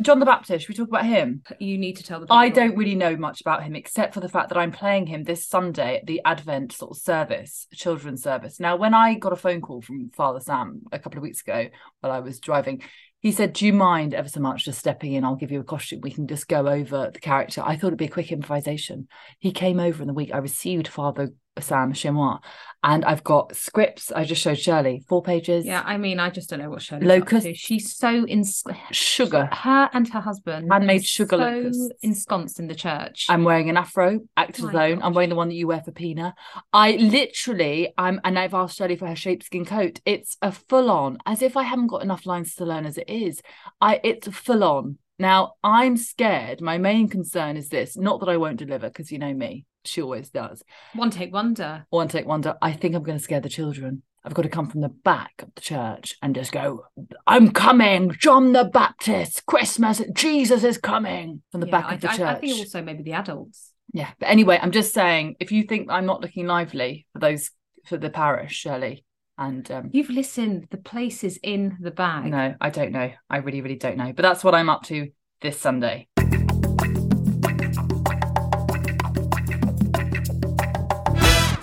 John 0.00 0.20
the 0.20 0.26
Baptist. 0.26 0.64
Should 0.64 0.68
we 0.68 0.74
talk 0.74 0.88
about 0.88 1.06
him? 1.06 1.42
You 1.58 1.76
need 1.76 1.96
to 1.96 2.02
tell 2.02 2.20
the. 2.20 2.26
I 2.30 2.48
don't 2.48 2.76
really 2.76 2.94
know 2.94 3.16
much 3.16 3.40
about 3.40 3.64
him 3.64 3.74
except 3.74 4.14
for 4.14 4.20
the 4.20 4.28
fact 4.28 4.48
that 4.48 4.58
I'm 4.58 4.72
playing 4.72 5.06
him 5.06 5.24
this 5.24 5.46
Sunday 5.46 5.96
at 5.96 6.06
the 6.06 6.20
Advent 6.24 6.72
sort 6.72 6.92
of 6.92 7.02
service, 7.02 7.66
children's 7.74 8.22
service. 8.22 8.60
Now, 8.60 8.76
when 8.76 8.94
I 8.94 9.14
got 9.14 9.32
a 9.32 9.36
phone 9.36 9.60
call 9.60 9.82
from 9.82 10.10
Father 10.10 10.40
Sam 10.40 10.82
a 10.92 10.98
couple 10.98 11.18
of 11.18 11.22
weeks 11.22 11.40
ago 11.40 11.68
while 12.00 12.12
I 12.12 12.20
was 12.20 12.38
driving, 12.38 12.82
he 13.20 13.32
said, 13.32 13.52
Do 13.52 13.66
you 13.66 13.72
mind 13.72 14.14
ever 14.14 14.28
so 14.28 14.40
much 14.40 14.64
just 14.64 14.78
stepping 14.78 15.14
in? 15.14 15.24
I'll 15.24 15.36
give 15.36 15.50
you 15.50 15.60
a 15.60 15.64
costume. 15.64 16.00
We 16.00 16.12
can 16.12 16.28
just 16.28 16.46
go 16.46 16.68
over 16.68 17.10
the 17.12 17.20
character. 17.20 17.62
I 17.64 17.76
thought 17.76 17.88
it'd 17.88 17.98
be 17.98 18.04
a 18.04 18.10
quick 18.10 18.30
improvisation. 18.30 19.08
He 19.40 19.50
came 19.52 19.80
over 19.80 20.02
in 20.02 20.06
the 20.06 20.14
week. 20.14 20.30
I 20.32 20.38
received 20.38 20.86
Father 20.86 21.30
Sam 21.62 21.92
moi, 22.12 22.38
and 22.82 23.04
I've 23.04 23.24
got 23.24 23.56
scripts. 23.56 24.12
I 24.12 24.24
just 24.24 24.40
showed 24.40 24.58
Shirley, 24.58 25.04
four 25.08 25.22
pages. 25.22 25.64
Yeah, 25.64 25.82
I 25.84 25.96
mean, 25.96 26.20
I 26.20 26.30
just 26.30 26.48
don't 26.50 26.60
know 26.60 26.70
what 26.70 26.82
Shirley's 26.82 27.06
Locust. 27.06 27.48
She's 27.54 27.96
so 27.96 28.24
in 28.24 28.44
Sugar. 28.90 29.48
her 29.52 29.90
and 29.92 30.08
her 30.08 30.20
husband 30.20 30.68
Handmade 30.70 31.04
sugar 31.04 31.36
so 31.36 31.36
locusts. 31.36 31.92
ensconced 32.02 32.60
in 32.60 32.68
the 32.68 32.74
church. 32.74 33.26
I'm 33.28 33.44
wearing 33.44 33.68
an 33.68 33.76
afro, 33.76 34.20
actor's 34.36 34.72
My 34.72 34.92
own. 34.92 35.02
I'm 35.02 35.14
wearing 35.14 35.30
the 35.30 35.36
one 35.36 35.48
that 35.48 35.54
you 35.54 35.66
wear 35.66 35.82
for 35.82 35.92
Pina. 35.92 36.34
I 36.72 36.92
literally, 36.92 37.92
I'm, 37.98 38.20
and 38.24 38.38
I've 38.38 38.54
asked 38.54 38.78
Shirley 38.78 38.96
for 38.96 39.06
her 39.06 39.16
sheepskin 39.16 39.64
coat. 39.64 40.00
It's 40.04 40.36
a 40.42 40.52
full 40.52 40.90
on, 40.90 41.18
as 41.26 41.42
if 41.42 41.56
I 41.56 41.64
haven't 41.64 41.88
got 41.88 42.02
enough 42.02 42.26
lines 42.26 42.54
to 42.56 42.64
learn 42.64 42.86
as 42.86 42.98
it 42.98 43.08
is. 43.08 43.42
I, 43.80 44.00
it's 44.04 44.28
full 44.28 44.62
on. 44.62 44.98
Now 45.18 45.54
I'm 45.64 45.96
scared. 45.96 46.60
My 46.60 46.78
main 46.78 47.08
concern 47.08 47.56
is 47.56 47.70
this: 47.70 47.96
not 47.96 48.20
that 48.20 48.28
I 48.28 48.36
won't 48.36 48.58
deliver, 48.58 48.88
because 48.88 49.10
you 49.10 49.18
know 49.18 49.34
me, 49.34 49.64
she 49.84 50.02
always 50.02 50.28
does. 50.30 50.62
One 50.94 51.10
take 51.10 51.32
wonder. 51.32 51.86
One 51.90 52.08
take 52.08 52.26
wonder. 52.26 52.56
I 52.60 52.72
think 52.72 52.94
I'm 52.94 53.02
going 53.02 53.18
to 53.18 53.22
scare 53.24 53.40
the 53.40 53.48
children. 53.48 54.02
I've 54.24 54.34
got 54.34 54.42
to 54.42 54.48
come 54.48 54.68
from 54.68 54.80
the 54.82 54.88
back 54.88 55.32
of 55.42 55.54
the 55.54 55.60
church 55.60 56.16
and 56.20 56.34
just 56.34 56.52
go, 56.52 56.84
I'm 57.26 57.50
coming, 57.52 58.10
John 58.18 58.52
the 58.52 58.64
Baptist, 58.64 59.46
Christmas, 59.46 60.02
Jesus 60.12 60.64
is 60.64 60.76
coming 60.76 61.40
from 61.52 61.60
the 61.60 61.66
Yeah, 61.68 61.70
back 61.80 61.84
I, 61.86 61.94
of 61.94 62.00
the 62.00 62.10
I- 62.10 62.16
church. 62.16 62.36
I 62.36 62.40
think 62.40 62.58
also 62.58 62.82
maybe 62.82 63.02
the 63.04 63.12
adults. 63.12 63.72
Yeah. 63.94 64.10
But 64.18 64.26
anyway, 64.28 64.58
I'm 64.60 64.72
just 64.72 64.92
saying, 64.92 65.36
if 65.40 65.50
you 65.52 65.62
think 65.62 65.88
I'm 65.90 66.04
not 66.04 66.20
looking 66.20 66.46
lively 66.46 67.06
for 67.14 67.20
those 67.20 67.50
for 67.86 67.96
the 67.96 68.10
parish, 68.10 68.52
Shirley, 68.54 69.04
and 69.38 69.70
um, 69.70 69.88
You've 69.92 70.10
listened. 70.10 70.66
The 70.70 70.76
place 70.78 71.24
is 71.24 71.38
in 71.42 71.78
the 71.80 71.92
bag. 71.92 72.26
no, 72.26 72.54
I 72.60 72.68
don't 72.70 72.92
know. 72.92 73.10
I 73.30 73.36
really, 73.38 73.62
really 73.62 73.76
don't 73.76 73.96
know. 73.96 74.12
But 74.12 74.22
that's 74.22 74.44
what 74.44 74.54
I'm 74.54 74.68
up 74.68 74.82
to 74.86 75.08
this 75.40 75.58
Sunday. 75.58 76.08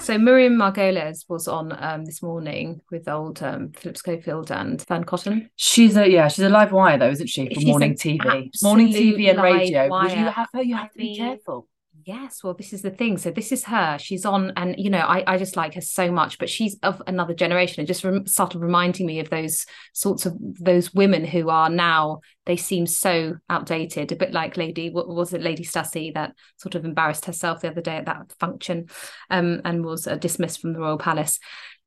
So 0.06 0.20
Miriam 0.20 0.54
Margolyes 0.54 1.26
was 1.28 1.48
on 1.48 1.76
um, 1.84 2.06
this 2.06 2.22
morning 2.22 2.80
with 2.92 3.08
old 3.08 3.42
um, 3.42 3.72
Phillip 3.72 3.98
Schofield 3.98 4.52
and 4.52 4.80
Van 4.86 5.04
Cotton. 5.04 5.50
She's 5.56 5.98
a 5.98 6.08
yeah, 6.08 6.28
she's 6.28 6.46
a 6.46 6.50
live 6.50 6.72
wire 6.72 7.00
though, 7.00 7.10
isn't 7.10 7.26
she? 7.26 7.48
For 7.48 7.60
She's 7.60 7.66
morning 7.66 7.96
TV, 7.96 8.52
morning 8.62 8.90
TV 8.90 9.32
and 9.32 9.42
radio. 9.42 9.90
Would 9.90 10.12
you 10.12 10.18
have 10.18 10.48
her? 10.54 10.62
You 10.62 10.76
I 10.76 10.82
have 10.82 10.92
to 10.92 10.98
be 11.00 11.04
mean, 11.06 11.18
careful. 11.18 11.68
Yes, 12.06 12.44
well, 12.44 12.54
this 12.54 12.72
is 12.72 12.84
the 12.84 12.92
thing. 12.92 13.18
So 13.18 13.32
this 13.32 13.52
is 13.52 13.64
her. 13.64 13.98
She's 13.98 14.26
on, 14.26 14.54
and 14.58 14.76
you 14.78 14.92
know, 14.92 15.00
I, 15.00 15.24
I 15.26 15.38
just 15.40 15.58
like 15.58 15.74
her 15.74 15.82
so 15.82 16.12
much. 16.12 16.38
But 16.38 16.52
she's 16.52 16.78
of 16.84 17.02
another 17.08 17.34
generation. 17.34 17.80
and 17.82 17.88
just 17.88 18.04
rem- 18.04 18.28
started 18.28 18.60
reminding 18.60 19.08
me 19.08 19.20
of 19.20 19.32
those 19.32 19.66
sorts 19.92 20.28
of 20.28 20.36
those 20.40 20.94
women 20.94 21.26
who 21.26 21.50
are 21.50 21.68
now. 21.68 22.20
They 22.46 22.58
seem 22.58 22.86
so 22.86 23.38
outdated. 23.50 24.12
A 24.12 24.16
bit 24.16 24.34
like 24.34 24.56
Lady, 24.56 24.92
what 24.92 25.08
was 25.08 25.34
it, 25.34 25.42
Lady 25.42 25.64
Hussey, 25.64 26.12
that 26.12 26.36
sort 26.58 26.76
of 26.76 26.86
embarrassed 26.86 27.26
herself 27.26 27.62
the 27.62 27.72
other 27.72 27.82
day 27.82 27.98
at 27.98 28.06
that 28.06 28.32
function, 28.40 28.86
um, 29.32 29.62
and 29.66 29.84
was 29.84 30.06
uh, 30.06 30.16
dismissed 30.16 30.62
from 30.62 30.74
the 30.74 30.80
royal 30.80 31.00
palace. 31.00 31.40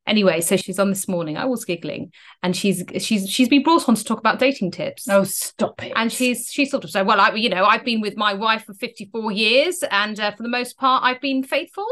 Anyway, 0.08 0.40
so 0.40 0.56
she's 0.56 0.78
on 0.78 0.88
this 0.88 1.06
morning. 1.06 1.36
I 1.36 1.44
was 1.44 1.64
giggling, 1.64 2.12
and 2.42 2.56
she's 2.56 2.82
she's 2.98 3.28
she's 3.28 3.48
been 3.48 3.62
brought 3.62 3.88
on 3.88 3.94
to 3.94 4.02
talk 4.02 4.18
about 4.18 4.38
dating 4.38 4.70
tips. 4.70 5.06
Oh, 5.08 5.24
stop 5.24 5.82
it! 5.84 5.92
And 5.94 6.10
she's 6.10 6.48
she 6.50 6.64
sort 6.64 6.82
of 6.84 6.90
said, 6.90 7.06
"Well, 7.06 7.20
I 7.20 7.32
you 7.34 7.50
know 7.50 7.64
I've 7.64 7.84
been 7.84 8.00
with 8.00 8.16
my 8.16 8.32
wife 8.34 8.64
for 8.64 8.72
fifty 8.74 9.08
four 9.12 9.30
years, 9.30 9.84
and 9.90 10.18
uh, 10.18 10.30
for 10.32 10.42
the 10.42 10.48
most 10.48 10.78
part 10.78 11.04
I've 11.04 11.20
been 11.20 11.42
faithful. 11.42 11.86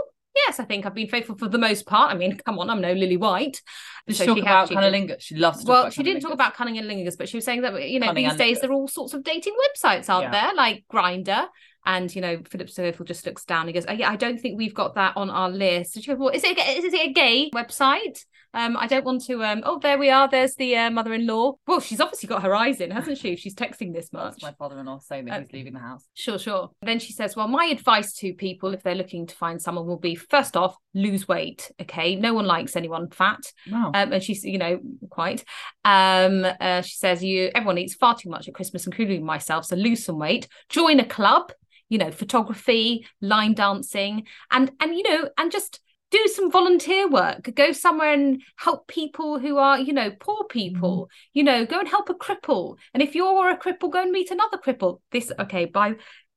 Yes, 0.47 0.61
I 0.61 0.64
think 0.64 0.85
I've 0.85 0.95
been 0.95 1.09
faithful 1.09 1.37
for 1.38 1.49
the 1.49 1.59
most 1.59 1.87
part. 1.87 2.12
I 2.12 2.17
mean, 2.17 2.37
come 2.47 2.59
on, 2.59 2.69
I'm 2.71 2.81
no 2.81 2.93
Lily 2.93 3.17
White. 3.17 3.62
Did 4.07 4.17
So 4.17 4.25
she 4.25 4.26
talk 4.26 4.37
she 4.37 4.41
about 4.43 4.71
cunnilingus. 4.71 5.21
She 5.21 5.35
loves 5.37 5.64
Well, 5.64 5.83
about 5.83 5.93
she 5.93 6.02
didn't 6.02 6.23
talk 6.23 6.33
about 6.33 6.55
cunning 6.55 6.79
and 6.79 6.88
lingus, 6.88 7.17
but 7.19 7.29
she 7.29 7.37
was 7.37 7.45
saying 7.45 7.62
that 7.62 7.88
you 7.88 8.00
know 8.00 8.14
these 8.14 8.35
days 8.37 8.61
there 8.61 8.71
are 8.71 8.75
all 8.75 8.88
sorts 8.88 9.14
of 9.14 9.25
dating 9.25 9.55
websites, 9.55 10.09
aren't 10.09 10.33
Yeah. 10.33 10.47
there? 10.47 10.55
Like 10.55 10.85
Grindr. 10.93 11.47
And 11.87 12.14
you 12.14 12.21
know, 12.21 12.40
Phillip 12.50 12.69
Schofield 12.69 13.07
just 13.07 13.25
looks 13.25 13.45
down 13.45 13.66
and 13.66 13.75
goes, 13.75 13.87
oh, 13.88 13.93
"Yeah, 13.93 14.11
I 14.11 14.16
don't 14.16 14.38
think 14.40 14.59
we've 14.59 14.75
got 14.75 14.97
that 14.97 15.16
on 15.16 15.31
our 15.31 15.49
list." 15.49 15.97
And 15.97 16.05
she 16.05 16.11
goes, 16.11 16.19
"Well, 16.19 16.31
is 16.31 16.45
it 16.45 16.59
is 16.59 16.93
it 16.93 17.09
a 17.09 17.12
gay 17.12 17.50
website?" 17.55 18.25
Um, 18.55 18.75
I 18.78 18.87
don't 18.87 19.05
want 19.05 19.23
to. 19.26 19.45
Um, 19.45 19.62
oh, 19.66 19.78
there 19.78 19.99
we 19.99 20.09
are. 20.09 20.28
There's 20.31 20.55
the 20.55 20.75
uh, 20.76 20.90
mother-in-law. 20.90 21.57
Well, 21.66 21.81
she's 21.81 22.00
obviously 22.00 22.28
got 22.28 22.43
her 22.43 22.55
eyes 22.55 22.81
in, 22.81 22.90
hasn't 22.90 23.19
she? 23.19 23.33
If 23.35 23.38
she's 23.40 23.55
texting 23.55 23.93
this 23.93 24.11
much. 24.14 24.37
That's 24.40 24.43
my 24.45 24.52
father-in-law 24.52 25.00
saying 25.00 25.26
that 25.26 25.35
Uh, 25.37 25.40
he's 25.40 25.52
leaving 25.52 25.75
the 25.75 25.81
house. 25.81 26.07
Sure, 26.14 26.38
sure. 26.38 26.71
Then 26.81 26.99
she 26.99 27.12
says, 27.12 27.37
Well, 27.37 27.49
my 27.49 27.66
advice 27.66 28.14
to 28.14 28.33
people 28.33 28.73
if 28.73 28.83
they're 28.83 28.95
looking 28.95 29.26
to 29.26 29.35
find 29.35 29.61
someone 29.61 29.87
will 29.87 29.99
be 29.99 30.14
first 30.14 30.57
off, 30.57 30.75
lose 30.95 31.28
weight. 31.28 31.71
Okay. 31.83 32.16
No 32.16 32.33
one 32.33 32.47
likes 32.47 32.76
anyone 32.76 33.11
fat. 33.11 33.40
Wow. 33.71 33.90
Um, 33.95 34.14
and 34.14 34.23
she's, 34.23 34.43
you 34.43 34.57
know, 34.57 34.81
quite. 35.11 35.45
Um, 35.85 36.47
uh, 36.59 36.81
she 36.81 36.97
says, 36.97 37.23
You 37.23 37.50
everyone 37.55 37.76
eats 37.76 37.95
far 37.95 38.16
too 38.16 38.31
much 38.31 38.49
at 38.49 38.55
Christmas, 38.55 38.87
including 38.87 39.23
myself. 39.23 39.66
So 39.66 39.76
lose 39.76 40.02
some 40.05 40.19
weight. 40.19 40.49
Join 40.71 40.99
a 40.99 41.05
club, 41.05 41.52
you 41.88 41.99
know, 41.99 42.11
photography, 42.11 43.07
line 43.21 43.55
dancing, 43.55 44.26
and 44.50 44.71
and 44.81 44.95
you 44.95 45.02
know, 45.02 45.28
and 45.38 45.50
just 45.52 45.81
do 46.11 46.26
some 46.28 46.50
volunteer 46.50 47.09
work. 47.09 47.50
Go 47.55 47.73
somewhere 47.73 48.12
and 48.12 48.43
help 48.57 48.87
people 48.88 49.38
who 49.38 49.59
are 49.59 49.78
you 49.78 49.93
know 49.93 50.11
poor 50.19 50.45
people 50.45 51.05
mm-hmm. 51.05 51.31
you 51.35 51.43
know 51.43 51.66
go 51.66 51.78
and 51.78 51.88
help 51.88 52.09
a 52.11 52.14
cripple. 52.14 52.76
And 52.95 53.02
if 53.02 53.14
you're 53.14 53.50
a 53.50 53.59
cripple 53.59 53.90
go 53.90 54.02
and 54.02 54.12
meet 54.12 54.31
another 54.31 54.59
cripple. 54.59 55.00
This 55.11 55.33
okay 55.38 55.64
by 55.64 55.95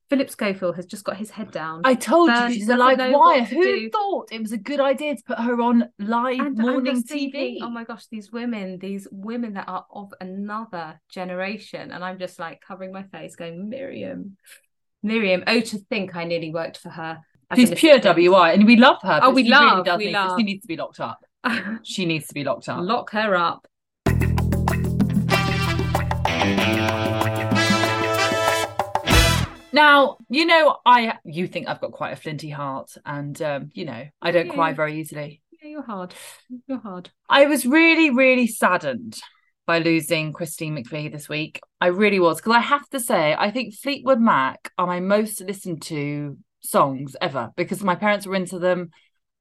philip 0.10 0.30
schofield 0.32 0.76
has 0.76 0.88
just 0.88 1.04
got 1.04 1.18
his 1.18 1.30
head 1.30 1.52
down. 1.52 1.82
I 1.84 1.94
told 1.94 2.32
you 2.32 2.54
she's 2.54 2.70
a 2.70 2.76
live 2.76 2.98
wire. 2.98 3.44
Who 3.44 3.64
do. 3.64 3.90
thought 3.92 4.30
it 4.32 4.42
was 4.42 4.52
a 4.52 4.58
good 4.58 4.80
idea 4.80 5.16
to 5.16 5.24
put 5.24 5.40
her 5.40 5.62
on 5.62 5.90
live 6.00 6.40
and 6.40 6.58
morning 6.58 7.04
TV? 7.04 7.58
oh 7.62 7.70
my 7.70 7.84
gosh 7.84 8.08
these 8.08 8.32
women 8.32 8.80
these 8.80 9.08
women 9.12 9.54
that 9.54 9.70
are 9.70 9.86
of 9.92 10.14
another 10.20 11.00
generation. 11.10 11.92
And 11.92 12.04
i'm 12.04 12.18
just 12.18 12.40
like 12.40 12.62
covering 12.62 12.92
my 12.92 13.04
face 13.04 13.36
going 13.36 13.70
miriam 13.70 14.38
miriam 15.04 15.44
oh 15.48 15.60
to 15.60 15.78
think 15.78 16.16
i 16.16 16.24
nearly 16.24 16.52
worked 16.52 16.78
for 16.78 16.90
her 16.90 17.20
She's 17.56 17.72
pure. 17.72 17.98
WI, 17.98 18.52
and 18.52 18.68
we 18.68 18.76
love 18.76 19.02
her. 19.02 19.22
Oh, 19.24 19.32
we 19.32 19.42
really 19.42 19.50
love, 19.50 19.84
does 19.84 19.98
we 19.98 20.12
love. 20.12 20.38
She 20.38 20.44
needs 20.44 20.62
to 20.62 20.68
be 20.68 20.78
locked 20.78 21.00
up. 21.00 21.26
She 21.84 22.06
needs 22.06 22.28
to 22.28 22.36
be 22.36 22.44
locked 22.44 22.70
up. 22.70 22.80
lock 22.82 23.10
her 23.10 23.36
up 23.36 23.66
Now, 29.72 30.18
you 30.30 30.46
know, 30.46 30.78
I 30.86 31.18
you 31.24 31.48
think 31.48 31.68
I've 31.68 31.80
got 31.80 31.92
quite 31.92 32.14
a 32.14 32.16
flinty 32.16 32.50
heart, 32.50 32.92
and 33.06 33.40
um, 33.42 33.70
you 33.74 33.86
know, 33.86 34.04
I 34.22 34.32
don't 34.32 34.50
cry 34.50 34.74
very 34.74 35.00
easily. 35.00 35.42
Yeah, 35.62 35.70
you're 35.70 35.84
hard. 35.84 36.14
You're 36.68 36.80
hard. 36.80 37.12
I 37.30 37.46
was 37.46 37.66
really, 37.66 38.10
really 38.10 38.48
saddened 38.48 39.20
by 39.70 39.78
losing 39.78 40.34
Christine 40.34 40.76
McVie 40.76 41.12
this 41.12 41.30
week. 41.30 41.62
I 41.80 41.88
really 41.88 42.20
was 42.20 42.38
because 42.38 42.56
I 42.56 42.60
have 42.60 42.90
to 42.90 43.00
say, 43.00 43.36
I 43.38 43.52
think 43.52 43.76
Fleetwood 43.76 44.20
Mac 44.20 44.72
are 44.80 44.88
my 44.88 45.00
most 45.00 45.42
listened 45.42 45.84
to 45.84 46.40
songs 46.62 47.16
ever 47.22 47.52
because 47.56 47.84
my 47.84 47.94
parents 47.94 48.26
were 48.26 48.34
into 48.34 48.58
them, 48.58 48.90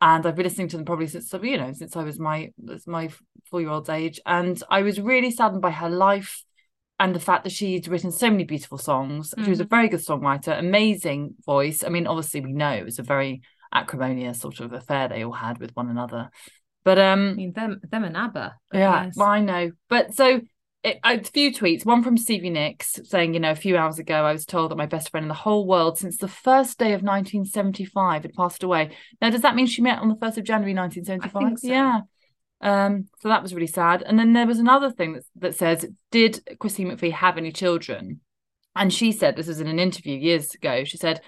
and 0.02 0.26
I've 0.26 0.37
been 0.37 0.44
listening 0.44 0.68
to 0.68 0.76
them 0.76 0.85
probably 0.85 1.06
since 1.06 1.32
you 1.32 1.56
know 1.56 1.73
since 1.73 1.97
I 1.97 2.02
was 2.02 2.18
my 2.18 2.52
my 2.87 3.08
four 3.50 3.62
year 3.62 3.70
old's 3.70 3.88
age, 3.88 4.20
and 4.26 4.62
I 4.68 4.82
was 4.82 5.00
really 5.00 5.30
saddened 5.30 5.62
by 5.62 5.70
her 5.70 5.88
life. 5.88 6.44
And 7.00 7.14
the 7.14 7.20
fact 7.20 7.44
that 7.44 7.52
she'd 7.52 7.88
written 7.88 8.12
so 8.12 8.28
many 8.28 8.44
beautiful 8.44 8.76
songs. 8.76 9.32
She 9.42 9.49
was 9.49 9.61
a 9.61 9.64
mm-hmm. 9.64 9.75
very 9.75 9.88
good 9.88 10.00
songwriter, 10.00 10.58
amazing 10.58 11.37
voice. 11.47 11.82
I 11.82 11.88
mean, 11.88 12.06
obviously, 12.06 12.42
we 12.42 12.52
know 12.52 12.73
it 12.73 12.85
was 12.85 12.99
a 12.99 13.02
very 13.02 13.40
acrimonious 13.73 14.40
sort 14.40 14.61
of 14.61 14.75
affair 14.75 15.08
they 15.08 15.25
all 15.25 15.32
had 15.32 15.58
with 15.58 15.75
one 15.75 15.88
another. 15.88 16.30
But 16.85 16.99
um 16.99 17.30
I 17.30 17.35
mean, 17.35 17.52
them, 17.52 17.80
them 17.90 18.04
and 18.04 18.16
ABBA. 18.16 18.54
yeah, 18.73 19.04
yes. 19.04 19.16
well, 19.16 19.28
I 19.28 19.40
know. 19.40 19.73
But 19.88 20.14
so 20.14 20.40
it, 20.85 21.00
a 21.04 21.23
few 21.23 21.52
tweets, 21.52 21.85
one 21.85 22.02
from 22.02 22.16
Stevie 22.16 22.50
Nicks 22.50 23.00
saying, 23.04 23.35
you 23.35 23.40
know, 23.40 23.50
a 23.50 23.56
few 23.56 23.76
hours 23.76 23.99
ago, 23.99 24.25
I 24.25 24.32
was 24.32 24.47
told 24.47 24.70
that 24.70 24.78
my 24.78 24.87
best 24.87 25.11
friend 25.11 25.25
in 25.25 25.28
the 25.28 25.35
whole 25.35 25.66
world 25.66 25.99
since 25.99 26.16
the 26.16 26.28
first 26.28 26.78
day 26.78 26.92
of 26.92 27.02
1975 27.02 28.23
had 28.23 28.32
passed 28.32 28.62
away. 28.62 28.97
Now, 29.20 29.30
does 29.30 29.42
that 29.42 29.56
mean 29.56 29.66
she 29.66 29.82
met 29.82 29.99
on 29.99 30.08
the 30.08 30.14
1st 30.14 30.38
of 30.38 30.44
January 30.44 30.75
1975? 30.75 31.42
I 31.42 31.47
think 31.47 31.58
so. 31.58 31.68
Yeah. 31.68 32.00
Um, 32.61 33.08
so 33.20 33.28
that 33.28 33.42
was 33.42 33.54
really 33.54 33.66
sad. 33.66 34.02
And 34.02 34.18
then 34.18 34.32
there 34.32 34.47
was 34.47 34.58
another 34.58 34.90
thing 34.90 35.14
that, 35.14 35.25
that 35.37 35.54
says, 35.56 35.87
did 36.11 36.40
Christine 36.58 36.90
McVie 36.90 37.12
have 37.12 37.38
any 37.38 37.52
children? 37.52 38.20
And 38.76 38.92
she 38.92 39.11
said, 39.11 39.35
this 39.35 39.49
was 39.49 39.61
in 39.61 39.66
an 39.66 39.80
interview 39.80 40.16
years 40.16 40.54
ago, 40.54 40.85
she 40.85 40.97
said, 40.97 41.20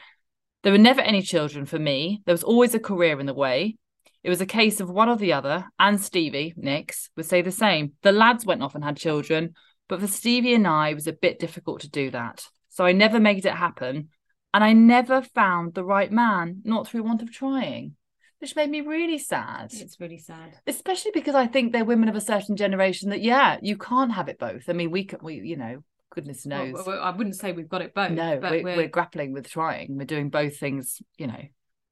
there 0.62 0.72
were 0.72 0.78
never 0.78 1.00
any 1.00 1.22
children 1.22 1.66
for 1.66 1.78
me. 1.78 2.22
There 2.24 2.34
was 2.34 2.44
always 2.44 2.74
a 2.74 2.80
career 2.80 3.18
in 3.18 3.26
the 3.26 3.34
way. 3.34 3.76
It 4.22 4.28
was 4.28 4.40
a 4.40 4.46
case 4.46 4.80
of 4.80 4.90
one 4.90 5.08
or 5.08 5.16
the 5.16 5.32
other, 5.32 5.66
and 5.78 6.00
Stevie, 6.00 6.52
Nicks, 6.56 7.08
would 7.16 7.26
say 7.26 7.42
the 7.42 7.50
same. 7.50 7.92
The 8.02 8.12
lads 8.12 8.44
went 8.44 8.62
off 8.62 8.74
and 8.74 8.84
had 8.84 8.96
children, 8.96 9.54
but 9.88 10.00
for 10.00 10.06
Stevie 10.06 10.54
and 10.54 10.66
I, 10.66 10.90
it 10.90 10.94
was 10.94 11.06
a 11.06 11.12
bit 11.12 11.38
difficult 11.38 11.80
to 11.80 11.90
do 11.90 12.10
that. 12.10 12.46
So 12.68 12.84
I 12.84 12.92
never 12.92 13.18
made 13.18 13.46
it 13.46 13.52
happen. 13.52 14.08
And 14.52 14.64
I 14.64 14.72
never 14.72 15.22
found 15.22 15.74
the 15.74 15.84
right 15.84 16.10
man, 16.10 16.60
not 16.64 16.86
through 16.86 17.04
want 17.04 17.22
of 17.22 17.32
trying, 17.32 17.94
which 18.40 18.56
made 18.56 18.68
me 18.68 18.80
really 18.80 19.18
sad. 19.18 19.70
It's 19.72 20.00
really 20.00 20.18
sad. 20.18 20.58
Especially 20.66 21.12
because 21.14 21.34
I 21.34 21.46
think 21.46 21.72
they're 21.72 21.84
women 21.84 22.08
of 22.08 22.16
a 22.16 22.20
certain 22.20 22.56
generation 22.56 23.10
that, 23.10 23.22
yeah, 23.22 23.58
you 23.62 23.76
can't 23.76 24.12
have 24.12 24.28
it 24.28 24.38
both. 24.38 24.68
I 24.68 24.72
mean, 24.72 24.90
we 24.90 25.04
can, 25.04 25.20
we, 25.22 25.34
you 25.36 25.56
know, 25.56 25.84
goodness 26.12 26.46
knows. 26.46 26.82
well, 26.84 27.00
I 27.00 27.10
wouldn't 27.10 27.36
say 27.36 27.52
we've 27.52 27.68
got 27.68 27.82
it 27.82 27.94
both. 27.94 28.10
no, 28.10 28.38
but 28.40 28.50
we're, 28.50 28.62
we're, 28.64 28.76
we're 28.76 28.88
grappling 28.88 29.32
with 29.32 29.48
trying. 29.48 29.96
We're 29.96 30.04
doing 30.04 30.28
both 30.28 30.58
things, 30.58 31.00
you 31.16 31.28
know. 31.28 31.42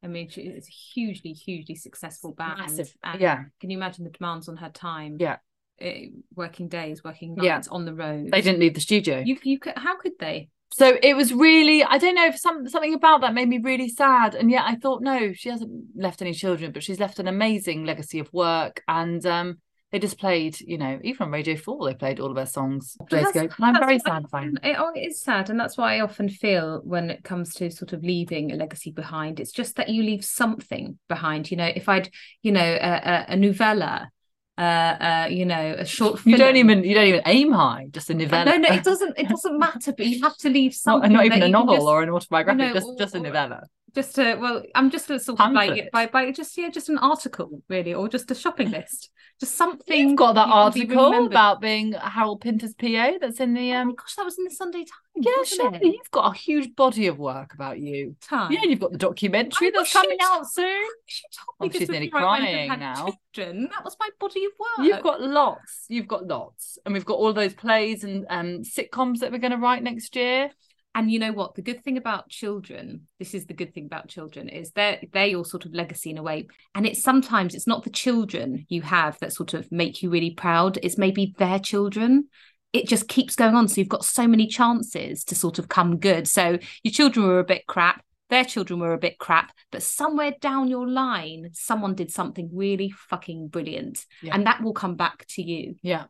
I 0.02 0.06
mean, 0.06 0.28
she 0.28 0.42
is 0.42 0.68
a 0.68 0.70
hugely, 0.70 1.32
hugely 1.32 1.74
successful 1.74 2.32
band. 2.32 2.58
Massive, 2.58 2.94
and 3.02 3.20
yeah. 3.20 3.44
Can 3.60 3.70
you 3.70 3.78
imagine 3.78 4.04
the 4.04 4.10
demands 4.10 4.48
on 4.48 4.56
her 4.58 4.70
time? 4.70 5.16
Yeah. 5.18 5.38
Eh, 5.80 6.06
working 6.34 6.68
days, 6.68 7.02
working 7.04 7.36
Yeah. 7.40 7.54
nights 7.54 7.68
on 7.68 7.84
the 7.84 7.94
road. 7.94 8.30
They 8.30 8.40
didn't 8.40 8.60
leave 8.60 8.74
the 8.74 8.80
studio. 8.80 9.18
You, 9.24 9.36
you 9.42 9.58
could. 9.58 9.74
How 9.76 9.96
could 9.96 10.18
they? 10.18 10.50
so 10.70 10.98
it 11.02 11.14
was 11.14 11.32
really 11.32 11.82
i 11.82 11.96
don't 11.96 12.14
know 12.14 12.26
if 12.26 12.36
some, 12.36 12.68
something 12.68 12.92
about 12.92 13.22
that 13.22 13.32
made 13.32 13.48
me 13.48 13.56
really 13.56 13.88
sad 13.88 14.34
and 14.34 14.50
yet 14.50 14.64
i 14.66 14.74
thought 14.74 15.00
no 15.00 15.32
she 15.32 15.48
hasn't 15.48 15.70
left 15.96 16.20
any 16.20 16.34
children 16.34 16.72
but 16.72 16.82
she's 16.82 17.00
left 17.00 17.18
an 17.18 17.26
amazing 17.26 17.86
legacy 17.86 18.18
of 18.18 18.30
work 18.34 18.82
and 18.86 19.24
um 19.24 19.56
they 19.90 19.98
just 19.98 20.18
played 20.18 20.60
you 20.60 20.76
know 20.76 20.98
even 21.02 21.22
on 21.26 21.30
radio 21.30 21.56
4 21.56 21.86
they 21.88 21.94
played 21.94 22.20
all 22.20 22.28
of 22.28 22.34
their 22.36 22.46
songs 22.46 22.96
days 23.08 23.28
ago 23.28 23.40
and 23.40 23.52
i'm 23.60 23.78
very 23.78 23.98
sad 23.98 24.28
by 24.30 24.42
it. 24.44 24.54
It, 24.62 24.76
oh, 24.78 24.92
it 24.94 25.00
is 25.00 25.20
sad, 25.22 25.50
and 25.50 25.58
that's 25.58 25.76
what 25.78 25.86
I 25.88 26.00
often 26.00 26.28
feel 26.28 26.80
when 26.84 27.10
it 27.10 27.24
comes 27.24 27.54
to 27.54 27.70
sort 27.70 27.92
of 27.92 28.02
leaving 28.02 28.52
a 28.52 28.56
legacy 28.56 28.90
behind. 28.90 29.40
It's 29.40 29.52
just 29.52 29.76
that 29.76 29.88
you 29.88 30.02
leave 30.02 30.24
something 30.24 30.98
behind. 31.08 31.50
You 31.50 31.56
know, 31.56 31.70
if 31.74 31.88
I'd, 31.88 32.10
you 32.42 32.52
know, 32.52 32.60
a, 32.60 32.90
a, 33.12 33.24
a 33.28 33.36
novella, 33.36 34.10
uh, 34.58 34.60
uh, 34.60 35.26
you 35.30 35.46
know, 35.46 35.76
a 35.78 35.84
short 35.84 36.18
film. 36.20 36.32
you 36.32 36.36
don't 36.38 36.56
even 36.56 36.84
you 36.84 36.94
don't 36.94 37.06
even 37.06 37.22
aim 37.26 37.52
high 37.52 37.86
just 37.90 38.10
a 38.10 38.14
novella 38.14 38.44
No, 38.44 38.56
no, 38.58 38.68
it 38.74 38.84
doesn't. 38.84 39.18
It 39.18 39.28
doesn't 39.34 39.58
matter. 39.58 39.92
But 39.96 40.06
you 40.06 40.20
have 40.22 40.36
to 40.38 40.50
leave 40.50 40.74
something. 40.74 41.12
not 41.12 41.24
even 41.24 41.42
a 41.42 41.48
novel 41.48 41.76
just- 41.76 41.86
or 41.86 42.02
an 42.02 42.10
autobiographic 42.10 42.58
know, 42.58 42.74
just 42.74 42.86
or- 42.86 42.96
just 42.98 43.14
a 43.14 43.20
novella 43.20 43.62
just 43.94 44.14
to 44.16 44.34
well 44.36 44.62
i'm 44.74 44.90
just 44.90 45.10
a 45.10 45.18
sort 45.18 45.40
of 45.40 45.52
like 45.52 45.90
by 45.92 46.06
by 46.06 46.30
just 46.30 46.56
yeah 46.58 46.68
just 46.68 46.88
an 46.88 46.98
article 46.98 47.62
really 47.68 47.94
or 47.94 48.08
just 48.08 48.30
a 48.30 48.34
shopping 48.34 48.70
list 48.70 49.10
just 49.40 49.54
something 49.54 50.08
you've 50.10 50.16
got 50.18 50.34
that 50.34 50.48
you 50.48 50.52
article 50.52 51.26
about 51.26 51.60
being 51.60 51.92
harold 51.92 52.40
pinter's 52.40 52.74
pa 52.74 53.12
that's 53.20 53.40
in 53.40 53.54
the 53.54 53.72
oh 53.72 53.76
um 53.80 53.94
gosh 53.94 54.14
that 54.16 54.24
was 54.24 54.38
in 54.38 54.44
the 54.44 54.50
sunday 54.50 54.80
times 54.80 54.90
yeah 55.14 55.32
wasn't 55.36 55.76
it? 55.76 55.84
you've 55.84 56.10
got 56.10 56.34
a 56.34 56.38
huge 56.38 56.74
body 56.76 57.06
of 57.06 57.18
work 57.18 57.54
about 57.54 57.78
you 57.78 58.14
Time. 58.20 58.52
yeah 58.52 58.60
you've 58.62 58.80
got 58.80 58.92
the 58.92 58.98
documentary 58.98 59.68
I 59.68 59.70
that's 59.70 59.82
wish 59.82 59.92
coming 59.92 60.18
out 60.22 60.46
soon 60.50 60.84
she 61.06 61.22
told 61.32 61.54
Oh, 61.60 61.64
me 61.64 61.68
this 61.70 61.78
she's 61.80 61.88
nearly 61.88 62.06
before 62.06 62.20
I 62.20 62.38
went 62.40 62.44
and 62.44 62.52
crying 62.68 62.70
had 62.70 62.80
now. 62.80 63.08
children. 63.34 63.68
that 63.72 63.84
was 63.84 63.96
my 63.98 64.08
body 64.20 64.44
of 64.44 64.52
work 64.58 64.86
You've 64.86 65.02
got 65.02 65.20
lots. 65.20 65.84
You've 65.88 66.06
got 66.06 66.26
lots. 66.26 66.78
And 66.84 66.94
we've 66.94 67.04
got 67.04 67.14
all 67.14 67.32
those 67.32 67.54
plays 67.54 68.04
and 68.04 68.26
um, 68.30 68.62
sitcoms 68.62 69.18
that 69.20 69.32
we're 69.32 69.38
going 69.38 69.50
to 69.52 69.56
write 69.56 69.82
next 69.82 70.14
year. 70.14 70.50
And 70.94 71.10
you 71.10 71.18
know 71.18 71.32
what? 71.32 71.54
The 71.54 71.62
good 71.62 71.84
thing 71.84 71.96
about 71.96 72.28
children 72.28 73.06
this 73.18 73.34
is 73.34 73.46
the 73.46 73.54
good 73.54 73.74
thing 73.74 73.86
about 73.86 74.08
children 74.08 74.48
is 74.48 74.72
they're 74.72 75.00
they're 75.12 75.26
your 75.26 75.44
sort 75.44 75.64
of 75.64 75.74
legacy 75.74 76.10
in 76.10 76.18
a 76.18 76.22
way. 76.22 76.48
And 76.74 76.86
it's 76.86 77.02
sometimes 77.02 77.54
it's 77.54 77.66
not 77.66 77.84
the 77.84 77.90
children 77.90 78.66
you 78.68 78.82
have 78.82 79.18
that 79.20 79.32
sort 79.32 79.54
of 79.54 79.70
make 79.70 80.02
you 80.02 80.10
really 80.10 80.32
proud. 80.32 80.78
It's 80.82 80.98
maybe 80.98 81.34
their 81.38 81.58
children. 81.58 82.28
It 82.72 82.86
just 82.86 83.08
keeps 83.08 83.34
going 83.34 83.54
on. 83.54 83.68
So 83.68 83.80
you've 83.80 83.88
got 83.88 84.04
so 84.04 84.26
many 84.26 84.46
chances 84.46 85.24
to 85.24 85.34
sort 85.34 85.58
of 85.58 85.68
come 85.68 85.98
good. 85.98 86.28
So 86.28 86.58
your 86.82 86.92
children 86.92 87.26
were 87.26 87.38
a 87.38 87.44
bit 87.44 87.66
crap 87.66 88.02
their 88.30 88.44
children 88.44 88.78
were 88.80 88.92
a 88.92 88.98
bit 88.98 89.18
crap 89.18 89.52
but 89.72 89.82
somewhere 89.82 90.32
down 90.40 90.68
your 90.68 90.86
line 90.86 91.48
someone 91.54 91.94
did 91.94 92.10
something 92.10 92.50
really 92.52 92.90
fucking 92.90 93.48
brilliant. 93.48 94.04
Yeah. 94.22 94.34
and 94.34 94.46
that 94.46 94.62
will 94.62 94.74
come 94.74 94.96
back 94.96 95.26
to 95.28 95.42
you. 95.42 95.76
Yeah. 95.82 96.04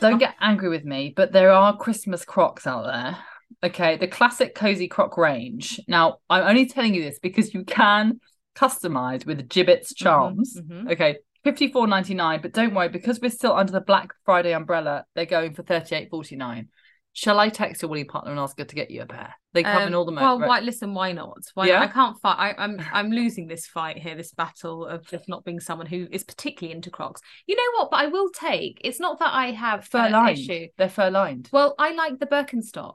Don't 0.00 0.18
get 0.18 0.34
angry 0.40 0.68
with 0.68 0.84
me, 0.84 1.12
but 1.14 1.32
there 1.32 1.50
are 1.50 1.76
Christmas 1.76 2.24
crocs 2.24 2.66
out 2.66 2.84
there. 2.86 3.18
Okay, 3.62 3.96
the 3.96 4.06
classic 4.08 4.54
cozy 4.54 4.88
croc 4.88 5.16
range. 5.16 5.80
Now, 5.86 6.18
I'm 6.30 6.44
only 6.44 6.66
telling 6.66 6.94
you 6.94 7.02
this 7.02 7.18
because 7.18 7.52
you 7.52 7.64
can 7.64 8.20
customize 8.54 9.26
with 9.26 9.48
Jibbitz 9.48 9.94
charms. 9.94 10.58
mhm. 10.60 10.90
Okay, 10.92 11.18
fifty 11.44 11.70
four 11.70 11.86
ninety 11.86 12.14
nine. 12.14 12.40
But 12.40 12.52
don't 12.52 12.74
worry, 12.74 12.88
because 12.88 13.20
we're 13.20 13.30
still 13.30 13.52
under 13.52 13.72
the 13.72 13.80
Black 13.80 14.12
Friday 14.24 14.52
umbrella, 14.54 15.04
they're 15.14 15.26
going 15.26 15.54
for 15.54 15.62
thirty 15.62 15.94
eight 15.94 16.10
forty 16.10 16.36
nine. 16.36 16.68
Shall 17.12 17.40
I 17.40 17.48
text 17.48 17.82
your 17.82 17.88
woolly 17.88 18.04
partner 18.04 18.30
and 18.30 18.40
ask 18.40 18.56
her 18.58 18.64
to 18.64 18.74
get 18.74 18.90
you 18.90 19.02
a 19.02 19.06
pair? 19.06 19.34
They 19.52 19.64
come 19.64 19.82
in 19.82 19.88
Um, 19.88 19.94
all 19.94 20.04
the 20.04 20.12
well, 20.12 20.38
why, 20.38 20.60
listen, 20.60 20.94
why 20.94 21.10
not? 21.10 21.38
Why 21.54 21.66
Yeah? 21.66 21.80
I 21.80 21.88
can't 21.88 22.16
fight. 22.20 22.36
I, 22.38 22.54
I'm 22.56 22.80
I'm 22.92 23.10
losing 23.10 23.48
this 23.48 23.66
fight 23.66 23.98
here, 23.98 24.14
this 24.14 24.32
battle 24.32 24.86
of 24.86 25.04
just 25.08 25.28
not 25.28 25.44
being 25.44 25.58
someone 25.58 25.86
who 25.86 26.06
is 26.12 26.22
particularly 26.22 26.74
into 26.74 26.90
Crocs. 26.90 27.20
You 27.46 27.56
know 27.56 27.78
what? 27.78 27.90
But 27.90 27.96
I 27.98 28.06
will 28.06 28.30
take. 28.30 28.80
It's 28.84 29.00
not 29.00 29.18
that 29.18 29.34
I 29.34 29.50
have 29.50 29.84
fur 29.86 30.08
lined. 30.08 30.38
issue. 30.38 30.68
They're 30.78 30.88
fur 30.88 31.10
lined. 31.10 31.48
Well, 31.52 31.74
I 31.78 31.92
like 31.94 32.20
the 32.20 32.26
Birkenstock. 32.26 32.94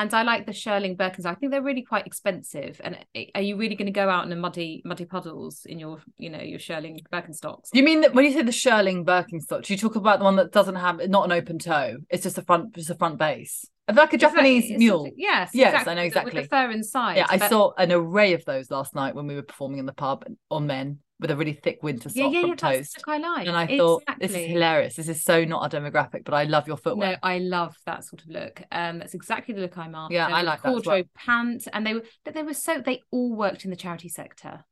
And 0.00 0.14
I 0.14 0.22
like 0.22 0.46
the 0.46 0.52
Shearling 0.52 0.96
Birkenstock. 0.96 1.26
I 1.26 1.34
think 1.34 1.50
they're 1.50 1.60
really 1.62 1.82
quite 1.82 2.06
expensive. 2.06 2.80
And 2.84 2.98
are 3.34 3.40
you 3.42 3.56
really 3.56 3.74
going 3.74 3.86
to 3.86 3.92
go 3.92 4.08
out 4.08 4.22
in 4.22 4.30
the 4.30 4.36
muddy, 4.36 4.80
muddy 4.84 5.04
puddles 5.04 5.62
in 5.66 5.80
your, 5.80 5.98
you 6.18 6.30
know, 6.30 6.40
your 6.40 6.60
Shearling 6.60 6.98
Birkenstocks? 7.12 7.70
You 7.72 7.82
mean 7.82 8.02
that 8.02 8.14
when 8.14 8.24
you 8.24 8.32
say 8.32 8.42
the 8.42 8.52
Shearling 8.52 9.04
Birkenstock, 9.04 9.64
do 9.64 9.72
you 9.72 9.78
talk 9.78 9.96
about 9.96 10.20
the 10.20 10.24
one 10.24 10.36
that 10.36 10.52
doesn't 10.52 10.76
have 10.76 11.00
not 11.08 11.24
an 11.24 11.32
open 11.32 11.58
toe? 11.58 11.96
It's 12.10 12.22
just 12.22 12.38
a 12.38 12.42
front, 12.42 12.76
just 12.76 12.90
a 12.90 12.94
front 12.94 13.18
base, 13.18 13.64
like 13.92 14.12
a 14.12 14.18
Japanese 14.18 14.70
mule. 14.78 15.10
Yes, 15.16 15.50
Yes, 15.52 15.72
exactly, 15.72 15.90
I 15.92 15.94
know 15.96 16.00
the- 16.02 16.04
With 16.04 16.14
exactly. 16.14 16.42
the 16.42 16.48
fur 16.48 16.70
inside. 16.70 17.16
Yeah, 17.16 17.26
I 17.28 17.48
saw 17.48 17.72
an 17.76 17.90
array 17.90 18.34
of 18.34 18.44
those 18.44 18.70
last 18.70 18.94
night 18.94 19.16
when 19.16 19.26
we 19.26 19.34
were 19.34 19.42
performing 19.42 19.78
in 19.78 19.86
the 19.86 19.92
pub 19.94 20.24
on 20.50 20.66
men 20.68 20.98
with 21.20 21.30
a 21.30 21.36
really 21.36 21.52
thick 21.52 21.82
winter 21.82 22.08
sock 22.08 22.16
Yeah, 22.16 22.28
yeah, 22.28 22.40
from 22.40 22.50
yeah. 22.50 22.54
That's 22.60 22.92
toast. 22.92 23.02
the 23.04 23.12
I 23.12 23.16
like. 23.18 23.46
And 23.48 23.56
I 23.56 23.76
thought 23.76 24.04
this 24.20 24.30
is 24.32 24.46
hilarious. 24.46 24.94
This 24.96 25.08
is 25.08 25.22
so 25.24 25.44
not 25.44 25.62
our 25.62 25.80
demographic, 25.80 26.24
but 26.24 26.34
I 26.34 26.44
love 26.44 26.66
your 26.68 26.76
footwear. 26.76 27.12
No, 27.12 27.16
I 27.22 27.38
love 27.38 27.76
that 27.86 28.04
sort 28.04 28.22
of 28.22 28.28
look. 28.28 28.62
Um, 28.70 28.98
that's 29.00 29.14
exactly 29.14 29.54
the 29.54 29.60
look 29.62 29.76
I'm 29.76 29.94
after. 29.94 30.14
Yeah, 30.14 30.28
I 30.28 30.42
like 30.42 30.62
that 30.62 30.68
as 30.68 30.74
corduroy 30.74 31.04
pants, 31.14 31.66
and 31.72 31.86
they 31.86 31.94
were, 31.94 32.02
but 32.24 32.34
they 32.34 32.42
were 32.42 32.54
so 32.54 32.80
they 32.80 33.02
all 33.10 33.34
worked 33.34 33.64
in 33.64 33.70
the 33.70 33.76
charity 33.76 34.08
sector. 34.08 34.64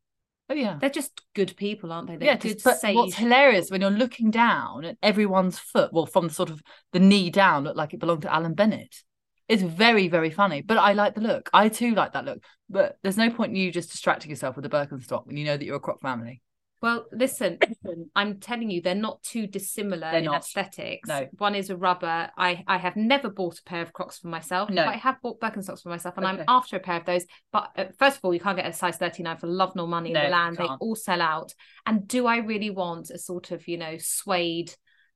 oh 0.49 0.55
yeah. 0.55 0.79
They're 0.81 0.91
just 0.91 1.21
good 1.35 1.57
people, 1.57 1.93
aren't 1.93 2.07
they? 2.09 2.17
They're 2.17 2.29
yeah, 2.29 2.37
good, 2.37 2.61
but 2.65 2.79
what's 2.95 3.17
hilarious 3.17 3.71
when 3.71 3.81
you're 3.81 3.91
looking 3.91 4.31
down 4.31 4.85
at 4.85 4.97
everyone's 5.03 5.59
foot, 5.59 5.93
well, 5.93 6.07
from 6.07 6.31
sort 6.31 6.51
of 6.51 6.63
the 6.93 7.01
knee 7.01 7.31
down, 7.31 7.65
looked 7.65 7.77
like 7.77 7.93
it 7.93 8.01
belonged 8.01 8.23
to 8.23 8.33
Alan 8.33 8.55
Bennett. 8.55 9.03
It's 9.49 9.63
very, 9.63 10.09
very 10.09 10.31
funny. 10.31 10.63
But 10.63 10.79
I 10.79 10.93
like 10.93 11.15
the 11.15 11.21
look. 11.21 11.49
I 11.53 11.69
too 11.69 11.95
like 11.95 12.13
that 12.13 12.25
look. 12.25 12.43
But 12.69 12.97
there's 13.03 13.17
no 13.17 13.31
point 13.31 13.51
in 13.51 13.57
you 13.57 13.71
just 13.71 13.93
distracting 13.93 14.31
yourself 14.31 14.57
with 14.57 14.67
a 14.67 14.69
Birkenstock 14.69 15.27
when 15.27 15.37
you 15.37 15.45
know 15.45 15.57
that 15.57 15.65
you're 15.65 15.77
a 15.77 15.81
Croc 15.81 16.01
family. 16.01 16.43
Well, 16.83 17.07
listen, 17.11 17.57
listen, 17.67 18.11
I'm 18.15 18.39
telling 18.39 18.71
you, 18.71 18.83
they're 18.83 18.95
not 18.95 19.23
too 19.23 19.47
dissimilar 19.47 20.11
They're 20.11 20.19
in 20.19 20.25
not. 20.27 20.43
aesthetics. 20.43 21.09
No. 21.09 21.27
One 21.39 21.55
is 21.55 21.71
a 21.71 21.77
rubber. 21.77 22.29
I 22.37 22.65
I 22.67 22.77
have 22.77 22.97
never 22.97 23.31
bought 23.31 23.59
a 23.59 23.63
pair 23.63 23.81
of 23.81 23.95
Crocs 23.95 24.19
for 24.19 24.29
myself. 24.29 24.69
No. 24.69 24.85
but 24.85 24.95
I 24.95 24.99
have 24.99 25.17
bought 25.23 25.41
Birkenstocks 25.41 25.83
for 25.83 25.89
myself, 25.89 26.17
and 26.19 26.27
Okay. 26.27 26.39
I'm 26.41 26.45
after 26.49 26.77
a 26.77 26.81
pair 26.81 26.97
of 26.97 27.07
those. 27.07 27.25
But 27.51 27.71
uh, 27.77 27.85
first 27.99 28.19
of 28.19 28.25
all, 28.25 28.35
you 28.35 28.41
can't 28.41 28.59
get 28.59 28.67
a 28.67 28.73
size 28.75 28.99
39 28.99 29.39
for 29.39 29.47
love 29.47 29.75
nor 29.75 29.89
money 29.89 30.13
No, 30.13 30.21
in 30.21 30.27
the 30.27 30.31
land. 30.31 30.57
They 30.59 30.65
all 30.65 30.95
sell 30.95 31.23
out. 31.23 31.55
And 31.87 32.07
do 32.07 32.27
I 32.27 32.39
really 32.39 32.71
want 32.71 33.09
a 33.11 33.19
sort 33.19 33.53
of, 33.53 33.67
you 33.67 33.79
know, 33.79 33.97
suede 33.99 34.73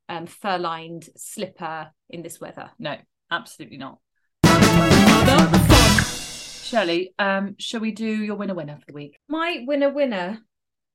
um, 0.08 0.26
fur 0.26 0.56
lined 0.56 1.08
slipper 1.14 1.90
in 2.08 2.22
this 2.22 2.40
weather. 2.40 2.70
No, 2.78 2.96
absolutely 3.30 3.76
not. 3.76 3.98
Shelley, 6.62 7.12
um, 7.18 7.56
shall 7.58 7.80
we 7.80 7.90
do 7.90 8.06
your 8.06 8.36
winner 8.36 8.54
winner 8.54 8.76
for 8.78 8.84
the 8.86 8.92
week? 8.92 9.18
My 9.28 9.64
winner 9.66 9.90
winner. 9.90 10.38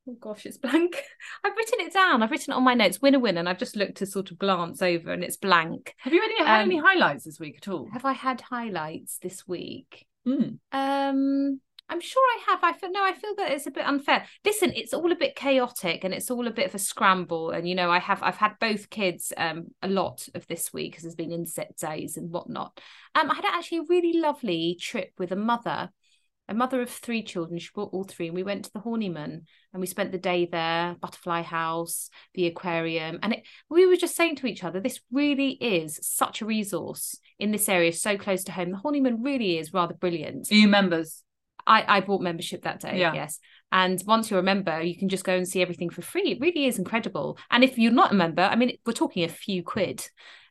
Oh 0.08 0.16
gosh, 0.22 0.46
it's 0.46 0.58
blank. 0.58 1.04
I've 1.44 1.56
written 1.58 1.80
it 1.82 1.94
down. 1.94 2.24
I've 2.24 2.32
written 2.32 2.54
it 2.54 2.56
on 2.56 2.64
my 2.64 2.76
notes. 2.76 3.02
Winner 3.02 3.20
winner, 3.20 3.40
and 3.40 3.50
I've 3.50 3.58
just 3.58 3.76
looked 3.76 3.98
to 3.98 4.06
sort 4.06 4.32
of 4.32 4.38
glance 4.38 4.82
over, 4.82 5.12
and 5.12 5.24
it's 5.24 5.36
blank. 5.36 5.94
Have 5.98 6.14
you 6.14 6.24
any 6.24 6.38
had 6.38 6.62
Um, 6.62 6.72
any 6.72 6.80
highlights 6.80 7.26
this 7.26 7.40
week 7.40 7.58
at 7.58 7.68
all? 7.68 7.90
Have 7.92 8.06
I 8.06 8.14
had 8.14 8.40
highlights 8.40 9.18
this 9.22 9.48
week? 9.48 10.06
Mm. 10.28 10.60
Um, 10.72 11.60
I'm 11.88 12.02
sure 12.02 12.24
I 12.24 12.52
have. 12.52 12.60
I 12.64 12.74
feel 12.74 12.92
no, 12.92 13.04
I 13.04 13.14
feel 13.14 13.36
that 13.38 13.52
it's 13.52 13.68
a 13.68 13.72
bit 13.72 13.86
unfair. 13.86 14.26
Listen, 14.44 14.72
it's 14.76 14.94
all 14.94 15.12
a 15.12 15.16
bit 15.16 15.36
chaotic 15.36 16.04
and 16.04 16.14
it's 16.14 16.32
all 16.32 16.48
a 16.48 16.52
bit 16.52 16.68
of 16.68 16.76
a 16.76 16.80
scramble. 16.80 17.52
And 17.52 17.68
you 17.70 17.76
know, 17.76 17.92
I 17.92 18.00
have 18.00 18.24
I've 18.24 18.38
had 18.38 18.54
both 18.60 18.90
kids 18.90 19.32
um 19.38 19.68
a 19.82 19.88
lot 19.88 20.28
of 20.34 20.48
this 20.48 20.74
week 20.74 20.92
because 20.92 21.04
there's 21.04 21.16
been 21.16 21.32
inset 21.32 21.78
days 21.78 22.18
and 22.18 22.32
whatnot. 22.32 22.80
Um, 23.14 23.30
I 23.30 23.36
had 23.36 23.46
actually 23.46 23.80
a 23.80 23.90
really 23.90 24.20
lovely 24.20 24.78
trip 24.82 25.12
with 25.20 25.32
a 25.32 25.36
mother, 25.36 25.92
a 26.50 26.56
mother 26.56 26.82
of 26.82 26.90
three 26.90 27.22
children. 27.22 27.60
She 27.60 27.70
brought 27.74 27.94
all 27.94 28.04
three, 28.04 28.28
and 28.28 28.36
we 28.36 28.44
went 28.44 28.66
to 28.66 28.74
the 28.74 28.80
Horniman 28.80 29.42
and 29.72 29.82
we 29.82 29.86
spent 29.86 30.12
the 30.12 30.18
day 30.18 30.48
there, 30.52 30.96
Butterfly 31.00 31.44
House, 31.44 32.10
the 32.34 32.48
aquarium, 32.48 33.20
and 33.22 33.34
it, 33.34 33.44
we 33.70 33.86
were 33.86 33.96
just 33.96 34.16
saying 34.16 34.38
to 34.38 34.48
each 34.48 34.64
other, 34.64 34.80
this 34.80 35.02
really 35.12 35.52
is 35.52 36.00
such 36.02 36.42
a 36.42 36.46
resource 36.46 37.20
in 37.38 37.52
this 37.52 37.70
area, 37.70 37.92
so 37.94 38.18
close 38.18 38.44
to 38.46 38.54
home. 38.54 38.72
The 38.72 38.78
Horniman 38.78 39.18
really 39.20 39.60
is 39.60 39.74
rather 39.74 39.94
brilliant. 39.94 40.50
You 40.50 40.68
members? 40.68 41.22
I, 41.68 41.98
I 41.98 42.00
bought 42.02 42.22
membership 42.22 42.64
that 42.64 42.80
day, 42.80 43.00
Yeah. 43.00 43.14
yes. 43.14 43.40
And 43.72 44.02
once 44.06 44.30
you're 44.30 44.40
a 44.40 44.44
member, 44.44 44.82
you 44.82 44.98
can 44.98 45.10
just 45.10 45.24
go 45.24 45.36
and 45.36 45.48
see 45.48 45.62
everything 45.62 45.90
for 45.90 46.02
free. 46.02 46.32
It 46.34 46.40
really 46.40 46.66
is 46.66 46.78
incredible. 46.78 47.38
And 47.50 47.64
if 47.64 47.78
you're 47.78 47.92
not 47.92 48.12
a 48.12 48.16
member, 48.16 48.44
I 48.44 48.56
mean, 48.56 48.78
we're 48.86 48.94
talking 48.94 49.24
a 49.24 49.28
few 49.28 49.64
quid. 49.64 50.08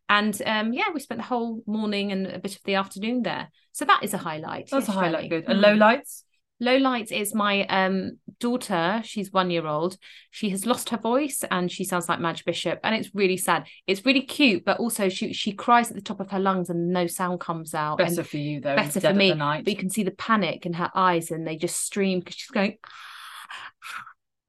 And 0.08 0.40
um, 0.44 0.72
yeah, 0.72 0.90
we 0.92 1.00
spent 1.00 1.20
the 1.20 1.26
whole 1.26 1.62
morning 1.66 2.12
and 2.12 2.26
a 2.26 2.38
bit 2.38 2.56
of 2.56 2.62
the 2.64 2.74
afternoon 2.74 3.22
there. 3.22 3.48
So 3.72 3.84
that 3.86 4.00
is 4.02 4.12
a 4.12 4.18
highlight. 4.18 4.68
That's 4.70 4.88
yes, 4.88 4.96
a 4.96 4.98
highlight. 5.00 5.14
Shelley. 5.14 5.28
Good. 5.28 5.44
And 5.48 5.60
Mm. 5.60 5.62
low 5.62 5.74
lights? 5.74 6.23
Low 6.60 6.76
lights 6.76 7.10
is 7.10 7.34
my 7.34 7.66
um 7.66 8.18
daughter. 8.38 9.02
She's 9.04 9.32
one 9.32 9.50
year 9.50 9.66
old. 9.66 9.96
She 10.30 10.50
has 10.50 10.66
lost 10.66 10.90
her 10.90 10.96
voice 10.96 11.42
and 11.50 11.70
she 11.70 11.84
sounds 11.84 12.08
like 12.08 12.20
Madge 12.20 12.44
Bishop, 12.44 12.78
and 12.84 12.94
it's 12.94 13.10
really 13.12 13.36
sad. 13.36 13.66
It's 13.86 14.06
really 14.06 14.22
cute, 14.22 14.64
but 14.64 14.78
also 14.78 15.08
she 15.08 15.32
she 15.32 15.52
cries 15.52 15.90
at 15.90 15.96
the 15.96 16.02
top 16.02 16.20
of 16.20 16.30
her 16.30 16.38
lungs 16.38 16.70
and 16.70 16.90
no 16.90 17.08
sound 17.08 17.40
comes 17.40 17.74
out. 17.74 17.98
Better 17.98 18.20
and 18.20 18.28
for 18.28 18.36
you 18.36 18.60
though. 18.60 18.76
better 18.76 19.00
for 19.00 19.12
me. 19.12 19.34
Night. 19.34 19.64
But 19.64 19.72
you 19.72 19.78
can 19.78 19.90
see 19.90 20.04
the 20.04 20.12
panic 20.12 20.64
in 20.64 20.74
her 20.74 20.90
eyes, 20.94 21.32
and 21.32 21.46
they 21.46 21.56
just 21.56 21.80
stream 21.80 22.20
because 22.20 22.36
she's 22.36 22.50
going. 22.50 22.78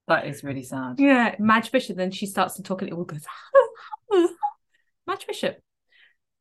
That 0.07 0.27
is 0.27 0.43
really 0.43 0.61
sad. 0.61 0.99
Yeah, 0.99 1.33
Madge 1.39 1.71
Bishop. 1.71 1.97
Then 1.97 2.11
she 2.11 2.27
starts 2.27 2.57
to 2.57 2.61
talk, 2.61 2.83
and 2.83 2.91
it 2.91 2.93
all 2.93 3.05
goes. 3.05 3.25
Madge 5.07 5.25
Bishop. 5.25 5.57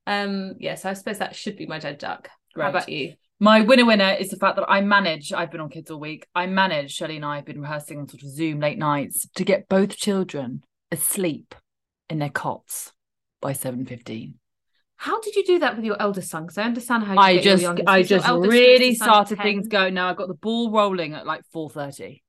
Um. 0.07 0.57
Yeah. 0.59 0.75
So 0.75 0.91
I 0.91 0.93
suppose 0.93 1.21
that 1.21 1.35
should 1.35 1.57
be 1.57 1.65
my 1.65 1.79
dead 1.79 1.97
duck. 1.97 2.29
Great. 2.53 2.65
How 2.65 2.69
about 2.69 2.91
you? 2.91 3.15
My 3.45 3.61
winner 3.61 3.85
winner 3.85 4.17
is 4.19 4.31
the 4.31 4.39
fact 4.39 4.57
that 4.57 4.65
I 4.71 4.81
manage, 4.81 5.31
I've 5.31 5.51
been 5.51 5.61
on 5.61 5.69
kids 5.69 5.91
all 5.91 6.01
week. 6.01 6.27
I 6.35 6.47
manage, 6.47 6.95
Shelley 6.95 7.17
and 7.17 7.27
I 7.27 7.37
have 7.37 7.45
been 7.45 7.61
rehearsing 7.61 7.99
on 7.99 8.09
sort 8.09 8.23
of 8.23 8.31
Zoom 8.31 8.59
late 8.59 8.79
nights 8.79 9.29
to 9.35 9.45
get 9.45 9.69
both 9.69 9.99
children 9.99 10.65
asleep 10.91 11.55
in 12.09 12.21
their 12.21 12.31
cots 12.31 12.93
by 13.43 13.53
7.15. 13.53 14.37
How 14.97 15.21
did 15.21 15.37
you 15.37 15.45
do 15.45 15.59
that 15.59 15.77
with 15.77 15.85
your 15.85 16.01
eldest 16.01 16.31
son? 16.31 16.45
Because 16.45 16.57
I 16.57 16.63
understand 16.63 17.05
how 17.05 17.13
you 17.13 17.19
I 17.21 17.39
just. 17.43 17.67
I 17.87 18.03
just 18.03 18.27
really 18.27 18.95
started 18.95 19.27
start 19.27 19.33
at 19.33 19.43
things 19.43 19.69
going. 19.69 19.93
Now 19.93 20.09
I've 20.09 20.17
got 20.17 20.29
the 20.29 20.35
ball 20.35 20.71
rolling 20.71 21.13
at 21.13 21.27
like 21.27 21.43
4.30. 21.55 22.23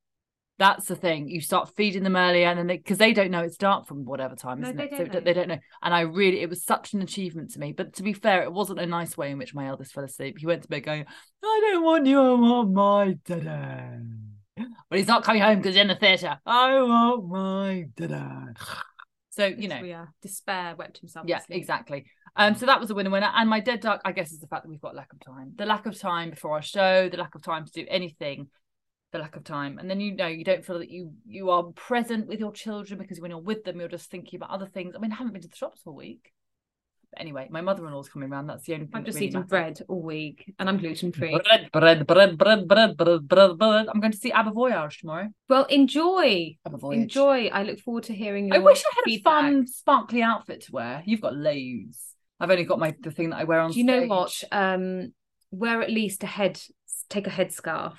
That's 0.57 0.85
the 0.87 0.95
thing. 0.95 1.27
You 1.27 1.41
start 1.41 1.75
feeding 1.75 2.03
them 2.03 2.15
earlier, 2.15 2.47
and 2.47 2.57
then 2.57 2.67
because 2.67 2.97
they, 2.97 3.11
don't 3.11 3.29
know 3.31 3.41
it's 3.43 3.57
dark 3.57 3.87
from 3.87 4.05
whatever 4.05 4.35
time, 4.35 4.61
No, 4.61 4.67
isn't 4.69 4.77
they 4.77 4.85
it? 4.85 4.91
don't 4.91 5.07
so 5.07 5.13
know. 5.13 5.19
they 5.19 5.33
don't 5.33 5.49
know. 5.49 5.59
And 5.83 5.93
I 5.93 6.01
really, 6.01 6.41
it 6.41 6.49
was 6.49 6.63
such 6.63 6.93
an 6.93 7.01
achievement 7.01 7.51
to 7.51 7.59
me. 7.59 7.73
But 7.73 7.93
to 7.95 8.03
be 8.03 8.13
fair, 8.13 8.43
it 8.43 8.53
wasn't 8.53 8.79
a 8.79 8.85
nice 8.85 9.17
way 9.17 9.31
in 9.31 9.37
which 9.37 9.53
my 9.53 9.67
eldest 9.67 9.93
fell 9.93 10.05
asleep. 10.05 10.37
He 10.39 10.45
went 10.45 10.61
to 10.63 10.69
bed 10.69 10.83
going, 10.83 11.05
"I 11.43 11.69
don't 11.71 11.83
want 11.83 12.05
you, 12.05 12.21
I 12.21 12.33
want 12.33 12.71
my 12.71 13.17
dada." 13.25 13.99
But 14.89 14.99
he's 14.99 15.07
not 15.07 15.23
coming 15.25 15.41
home 15.41 15.57
because 15.57 15.75
he's 15.75 15.81
in 15.81 15.89
the 15.89 15.95
theatre. 15.95 16.39
I 16.45 16.81
want 16.81 17.27
my 17.27 17.85
dada. 17.97 18.53
So 19.31 19.47
you 19.47 19.67
know, 19.67 19.81
yeah, 19.83 20.05
despair 20.21 20.75
wept 20.77 20.99
himself. 20.99 21.25
yeah, 21.27 21.39
to 21.39 21.43
sleep. 21.45 21.57
exactly. 21.59 22.05
Um, 22.37 22.55
so 22.55 22.65
that 22.65 22.79
was 22.79 22.89
a 22.89 22.95
winner 22.95 23.09
winner. 23.09 23.31
And 23.35 23.49
my 23.49 23.59
dead 23.59 23.81
duck, 23.81 23.99
I 24.05 24.13
guess, 24.13 24.31
is 24.31 24.39
the 24.39 24.47
fact 24.47 24.63
that 24.63 24.69
we've 24.69 24.79
got 24.79 24.95
lack 24.95 25.11
of 25.11 25.19
time. 25.19 25.51
The 25.57 25.65
lack 25.65 25.85
of 25.85 25.99
time 25.99 26.29
before 26.29 26.51
our 26.53 26.61
show, 26.61 27.09
the 27.09 27.17
lack 27.17 27.35
of 27.35 27.41
time 27.43 27.65
to 27.65 27.71
do 27.71 27.85
anything, 27.89 28.47
the 29.15 29.21
lack 29.21 29.35
of 29.35 29.43
time. 29.43 29.77
And 29.79 29.89
then 29.89 29.99
you 29.99 30.15
know 30.15 30.27
you 30.27 30.43
don't 30.43 30.65
feel 30.65 30.79
that 30.79 30.91
you 30.91 31.13
you 31.25 31.49
are 31.49 31.63
present 31.73 32.27
with 32.27 32.39
your 32.39 32.51
children 32.51 32.99
because 32.99 33.19
when 33.19 33.31
you're 33.31 33.39
with 33.39 33.63
them, 33.63 33.79
you're 33.79 33.89
just 33.89 34.11
thinking 34.11 34.37
about 34.37 34.51
other 34.51 34.67
things. 34.67 34.93
I 34.95 34.99
mean, 34.99 35.11
I 35.11 35.15
haven't 35.15 35.33
been 35.33 35.41
to 35.41 35.47
the 35.47 35.55
shops 35.55 35.81
all 35.85 35.95
week. 35.95 36.31
But 37.11 37.21
anyway, 37.21 37.47
my 37.49 37.61
mother-in-law's 37.61 38.09
coming 38.09 38.31
around. 38.31 38.47
That's 38.47 38.65
the 38.65 38.73
only 38.73 38.87
thing. 38.87 38.95
I've 38.95 39.05
just 39.05 39.15
really 39.15 39.27
eaten 39.27 39.41
matters. 39.41 39.49
bread 39.49 39.81
all 39.87 40.01
week, 40.01 40.53
and 40.59 40.67
I'm 40.67 40.77
gluten 40.77 41.11
free. 41.11 41.31
Bread, 41.31 41.69
bread, 41.71 42.07
bread, 42.07 42.37
bread, 42.37 42.67
bread, 42.67 42.97
bread, 42.97 43.27
bread, 43.27 43.57
bread. 43.57 43.87
I'm 43.87 44.01
going 44.01 44.11
to 44.11 44.17
see 44.17 44.31
Abba 44.31 44.51
Voyage 44.51 44.99
tomorrow. 44.99 45.29
Well, 45.47 45.65
enjoy, 45.65 46.57
Abba 46.65 46.77
Voyage. 46.77 47.01
enjoy. 47.03 47.47
I 47.47 47.63
look 47.63 47.79
forward 47.79 48.03
to 48.05 48.13
hearing. 48.13 48.49
You. 48.49 48.55
I 48.55 48.57
wish 48.57 48.83
I 48.83 48.95
had 48.95 49.03
feedback. 49.05 49.43
a 49.43 49.45
fun, 49.45 49.67
sparkly 49.67 50.21
outfit 50.23 50.61
to 50.63 50.71
wear. 50.73 51.03
You've 51.05 51.21
got 51.21 51.35
loads. 51.35 52.15
I've 52.39 52.51
only 52.51 52.65
got 52.65 52.79
my 52.79 52.93
the 52.99 53.11
thing 53.11 53.29
that 53.29 53.37
I 53.37 53.43
wear 53.45 53.61
on. 53.61 53.71
Do 53.71 53.79
you 53.79 53.85
know 53.85 54.07
what? 54.07 54.43
Um, 54.51 55.13
wear 55.51 55.81
at 55.81 55.89
least 55.89 56.23
a 56.23 56.27
head. 56.27 56.59
Take 57.07 57.27
a 57.27 57.29
headscarf, 57.29 57.97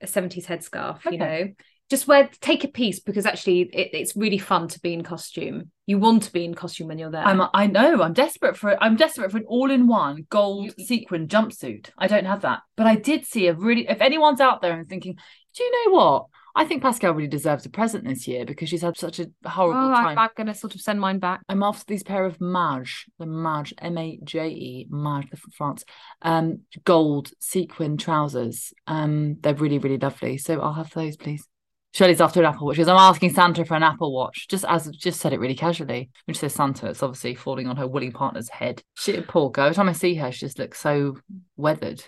a 0.00 0.06
seventies 0.06 0.46
headscarf. 0.46 0.98
Okay. 1.06 1.12
You 1.12 1.18
know, 1.18 1.48
just 1.88 2.06
wear. 2.06 2.30
Take 2.40 2.64
a 2.64 2.68
piece 2.68 3.00
because 3.00 3.26
actually, 3.26 3.62
it, 3.62 3.90
it's 3.92 4.16
really 4.16 4.38
fun 4.38 4.68
to 4.68 4.80
be 4.80 4.92
in 4.92 5.02
costume. 5.02 5.70
You 5.86 5.98
want 5.98 6.22
to 6.24 6.32
be 6.32 6.44
in 6.44 6.54
costume 6.54 6.88
when 6.88 6.98
you're 6.98 7.10
there. 7.10 7.26
I'm 7.26 7.42
I 7.52 7.66
know 7.66 8.02
I'm 8.02 8.12
desperate 8.12 8.56
for 8.56 8.80
I'm 8.82 8.96
desperate 8.96 9.32
for 9.32 9.38
an 9.38 9.44
all-in-one 9.48 10.26
gold 10.30 10.72
You- 10.76 10.84
sequin 10.84 11.26
jumpsuit. 11.26 11.90
I 11.98 12.06
don't 12.06 12.26
have 12.26 12.42
that, 12.42 12.60
but 12.76 12.86
I 12.86 12.94
did 12.94 13.26
see 13.26 13.48
a 13.48 13.54
really. 13.54 13.88
If 13.88 14.00
anyone's 14.00 14.40
out 14.40 14.62
there 14.62 14.78
and 14.78 14.88
thinking, 14.88 15.18
do 15.56 15.64
you 15.64 15.86
know 15.86 15.96
what? 15.96 16.26
I 16.54 16.64
think 16.64 16.82
Pascal 16.82 17.12
really 17.12 17.28
deserves 17.28 17.66
a 17.66 17.70
present 17.70 18.04
this 18.04 18.26
year 18.26 18.44
because 18.44 18.68
she's 18.68 18.82
had 18.82 18.96
such 18.96 19.20
a 19.20 19.26
horrible 19.48 19.90
oh, 19.90 19.94
time. 19.94 20.18
I, 20.18 20.24
I'm 20.24 20.30
going 20.36 20.46
to 20.48 20.54
sort 20.54 20.74
of 20.74 20.80
send 20.80 21.00
mine 21.00 21.18
back. 21.18 21.42
I'm 21.48 21.62
after 21.62 21.84
these 21.86 22.02
pair 22.02 22.24
of 22.24 22.40
Maje, 22.40 23.06
the 23.18 23.26
Maje, 23.26 23.72
M 23.78 23.98
A 23.98 24.18
J 24.24 24.48
E, 24.48 24.86
Maje, 24.90 25.28
the 25.30 25.36
from 25.36 25.52
France, 25.52 25.84
um, 26.22 26.60
gold 26.84 27.30
sequin 27.38 27.96
trousers. 27.96 28.72
Um, 28.86 29.36
they're 29.40 29.54
really, 29.54 29.78
really 29.78 29.98
lovely. 29.98 30.38
So 30.38 30.60
I'll 30.60 30.72
have 30.72 30.92
those, 30.92 31.16
please. 31.16 31.46
Shirley's 31.92 32.20
after 32.20 32.40
an 32.40 32.46
Apple 32.46 32.66
Watch. 32.66 32.76
She 32.76 32.82
goes, 32.82 32.88
I'm 32.88 32.96
asking 32.96 33.34
Santa 33.34 33.64
for 33.64 33.74
an 33.74 33.82
Apple 33.82 34.14
Watch. 34.14 34.46
Just 34.48 34.64
as 34.68 34.88
just 34.90 35.20
said 35.20 35.32
it 35.32 35.40
really 35.40 35.56
casually. 35.56 36.10
When 36.24 36.34
she 36.34 36.40
says 36.40 36.54
Santa, 36.54 36.88
it's 36.88 37.02
obviously 37.02 37.34
falling 37.34 37.66
on 37.66 37.76
her 37.76 37.88
willing 37.88 38.12
partner's 38.12 38.48
head. 38.48 38.80
She 38.96 39.20
poor 39.22 39.50
girl. 39.50 39.66
Every 39.66 39.74
time 39.74 39.88
I 39.88 39.92
see 39.92 40.14
her, 40.14 40.30
she 40.30 40.46
just 40.46 40.58
looks 40.58 40.80
so 40.80 41.18
weathered. 41.56 42.04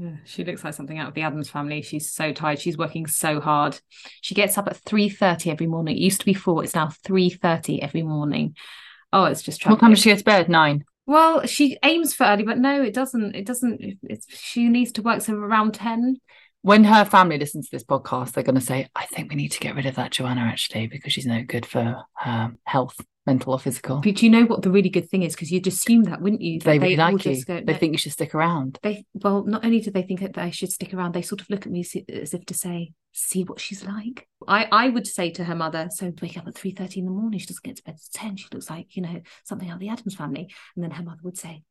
Yeah, 0.00 0.16
she 0.24 0.44
looks 0.44 0.64
like 0.64 0.72
something 0.72 0.98
out 0.98 1.08
of 1.08 1.14
the 1.14 1.20
Addams 1.20 1.50
family. 1.50 1.82
She's 1.82 2.10
so 2.10 2.32
tired. 2.32 2.58
She's 2.58 2.78
working 2.78 3.06
so 3.06 3.38
hard. 3.38 3.78
She 4.22 4.34
gets 4.34 4.56
up 4.56 4.66
at 4.66 4.78
three 4.78 5.10
thirty 5.10 5.50
every 5.50 5.66
morning. 5.66 5.94
It 5.94 6.00
used 6.00 6.20
to 6.20 6.24
be 6.24 6.32
four. 6.32 6.64
It's 6.64 6.74
now 6.74 6.88
three 7.04 7.28
thirty 7.28 7.82
every 7.82 8.02
morning. 8.02 8.56
Oh, 9.12 9.24
it's 9.24 9.42
just 9.42 9.62
What 9.66 9.78
time 9.78 9.90
tragic. 9.90 9.94
does 9.96 10.02
she 10.02 10.10
go 10.10 10.16
to 10.16 10.24
bed? 10.24 10.48
Nine. 10.48 10.84
Well, 11.04 11.44
she 11.44 11.76
aims 11.82 12.14
for 12.14 12.24
early, 12.24 12.44
but 12.44 12.56
no, 12.56 12.82
it 12.82 12.94
doesn't. 12.94 13.34
It 13.34 13.44
doesn't. 13.44 13.98
It's 14.04 14.26
she 14.34 14.68
needs 14.68 14.92
to 14.92 15.02
work 15.02 15.20
so 15.20 15.34
around 15.34 15.74
ten. 15.74 16.16
When 16.62 16.84
her 16.84 17.04
family 17.04 17.38
listens 17.38 17.68
to 17.68 17.76
this 17.76 17.84
podcast, 17.84 18.32
they're 18.32 18.44
going 18.44 18.54
to 18.54 18.60
say, 18.60 18.88
I 18.94 19.06
think 19.06 19.30
we 19.30 19.36
need 19.36 19.52
to 19.52 19.60
get 19.60 19.74
rid 19.74 19.86
of 19.86 19.94
that 19.96 20.10
Joanna 20.12 20.42
actually 20.42 20.86
because 20.88 21.12
she's 21.12 21.26
no 21.26 21.42
good 21.42 21.64
for 21.64 22.04
her 22.16 22.52
health, 22.64 23.00
mental 23.26 23.54
or 23.54 23.58
physical. 23.58 24.00
But 24.00 24.16
do 24.16 24.26
you 24.26 24.30
know 24.30 24.44
what 24.44 24.60
the 24.60 24.70
really 24.70 24.90
good 24.90 25.08
thing 25.08 25.22
is? 25.22 25.34
Because 25.34 25.50
you'd 25.50 25.66
assume 25.66 26.04
that, 26.04 26.20
wouldn't 26.20 26.42
you? 26.42 26.58
that 26.60 26.66
They 26.66 26.78
really 26.78 26.98
all 27.00 27.12
like 27.12 27.24
you. 27.24 27.42
go- 27.44 27.62
They 27.64 27.72
no, 27.72 27.78
think 27.78 27.92
you 27.92 27.98
should 27.98 28.12
stick 28.12 28.34
around. 28.34 28.78
they. 28.82 29.04
Well, 29.14 29.44
not 29.44 29.64
only 29.64 29.80
do 29.80 29.90
they 29.90 30.02
think 30.02 30.20
that 30.20 30.36
I 30.36 30.50
should 30.50 30.70
stick 30.70 30.92
around, 30.92 31.14
they 31.14 31.22
sort 31.22 31.40
of 31.40 31.48
look 31.48 31.64
at 31.64 31.72
me 31.72 31.80
as 31.80 32.34
if 32.34 32.44
to 32.44 32.54
say, 32.54 32.92
"See 33.12 33.42
what 33.44 33.58
she's 33.58 33.82
like." 33.84 34.28
I 34.46 34.68
I 34.70 34.88
would 34.90 35.06
say 35.06 35.30
to 35.30 35.44
her 35.44 35.54
mother, 35.54 35.88
"So 35.90 36.12
wake 36.20 36.36
up 36.36 36.46
at 36.46 36.54
three 36.54 36.72
thirty 36.72 37.00
in 37.00 37.06
the 37.06 37.10
morning. 37.12 37.40
She 37.40 37.46
doesn't 37.46 37.64
get 37.64 37.76
to 37.76 37.82
bed 37.84 37.94
at 37.94 38.12
ten. 38.12 38.36
She 38.36 38.48
looks 38.52 38.68
like 38.68 38.96
you 38.96 39.02
know 39.02 39.22
something 39.44 39.68
out 39.70 39.74
of 39.74 39.80
the 39.80 39.88
Addams 39.88 40.14
family." 40.16 40.52
And 40.76 40.84
then 40.84 40.90
her 40.90 41.02
mother 41.02 41.20
would 41.22 41.38
say. 41.38 41.62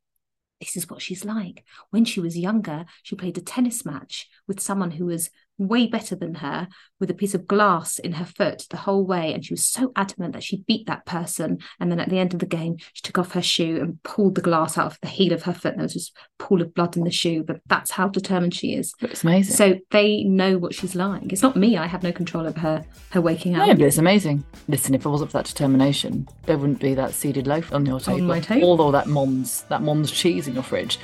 This 0.60 0.76
is 0.76 0.89
what 0.89 1.02
she's 1.02 1.24
like. 1.24 1.63
When 1.89 2.06
she 2.06 2.19
was 2.19 2.38
younger, 2.38 2.86
she 3.04 3.15
played 3.15 3.38
a 3.38 3.41
tennis 3.41 3.86
match 3.86 4.28
with 4.48 4.60
someone 4.60 4.91
who 4.91 5.06
was 5.06 5.30
way 5.60 5.86
better 5.86 6.15
than 6.15 6.36
her 6.36 6.67
with 7.00 7.12
a 7.12 7.13
piece 7.13 7.36
of 7.36 7.48
glass 7.48 8.00
in 8.00 8.13
her 8.13 8.26
foot 8.26 8.65
the 8.69 8.78
whole 8.78 9.06
way. 9.06 9.34
And 9.34 9.45
she 9.45 9.54
was 9.54 9.65
so 9.65 9.91
adamant 9.95 10.34
that 10.34 10.43
she 10.43 10.63
beat 10.67 10.88
that 10.88 11.06
person. 11.06 11.60
And 11.80 11.91
then 11.91 12.00
at 12.00 12.10
the 12.10 12.17
end 12.17 12.34
of 12.34 12.39
the 12.39 12.45
game, 12.45 12.78
she 12.93 13.02
took 13.02 13.17
off 13.17 13.34
her 13.34 13.41
shoe 13.41 13.80
and 13.82 14.02
pulled 14.04 14.36
the 14.36 14.41
glass 14.41 14.78
out 14.78 14.88
of 14.88 14.98
the 15.02 15.08
heel 15.08 15.34
of 15.34 15.43
her 15.43 15.54
foot. 15.54 15.74
And 15.74 15.80
there 15.80 15.86
was 15.86 15.93
just 15.93 16.15
a 16.39 16.43
pool 16.43 16.62
of 16.62 16.74
blood 16.74 16.98
in 16.98 17.04
the 17.04 17.12
shoe. 17.12 17.43
But 17.43 17.62
that's 17.67 17.91
how 17.91 18.08
determined 18.08 18.56
she 18.56 18.74
is. 18.74 18.93
It's 19.02 19.24
amazing. 19.24 19.56
So 19.56 19.80
they 19.91 20.24
know 20.24 20.58
what 20.58 20.74
she's 20.74 20.95
like. 20.95 21.32
It's 21.32 21.43
not 21.43 21.56
me. 21.56 21.78
I 21.78 21.88
have 21.88 22.04
no 22.04 22.12
control 22.12 22.48
over 22.48 22.60
her 22.60 22.86
her 23.12 23.22
waking 23.22 23.56
up. 23.56 23.67
no, 23.67 23.74
but 23.74 23.84
it's 23.84 23.98
amazing. 23.98 24.43
Listen, 24.67 24.95
if 24.95 25.06
it 25.06 25.10
wasn't 25.10 25.32
for 25.32 25.38
that 25.38 25.45
determination, 25.45 26.28
there 26.45 26.58
wouldn't 26.58 26.80
be 26.80 26.93
that 26.93 27.13
seeded 27.13 27.48
loaf 27.48 27.74
on 27.74 27.86
your 27.86 28.00
table. 28.00 28.22
my 28.22 28.39
table. 28.39 28.80
Or 28.82 28.91
that 28.91 29.08
Mons, 29.08 29.63
that 29.63 29.82
Mons 29.82 30.12
cheese 30.12 30.48
in 30.48 30.54
your 30.54 30.63
fridge. 30.63 31.00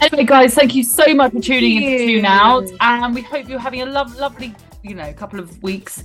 Anyway, 0.00 0.24
guys, 0.24 0.54
thank 0.54 0.74
you 0.74 0.82
so 0.84 1.12
much 1.14 1.32
for 1.32 1.40
tuning 1.40 1.82
in 1.82 1.98
to. 1.98 2.06
Tune 2.06 2.24
Out. 2.24 2.64
And 2.80 3.14
we 3.14 3.22
hope 3.22 3.48
you're 3.48 3.58
having 3.58 3.82
a 3.82 3.86
lov- 3.86 4.16
lovely, 4.16 4.54
you 4.82 4.94
know, 4.94 5.12
couple 5.12 5.40
of 5.40 5.60
weeks. 5.62 6.04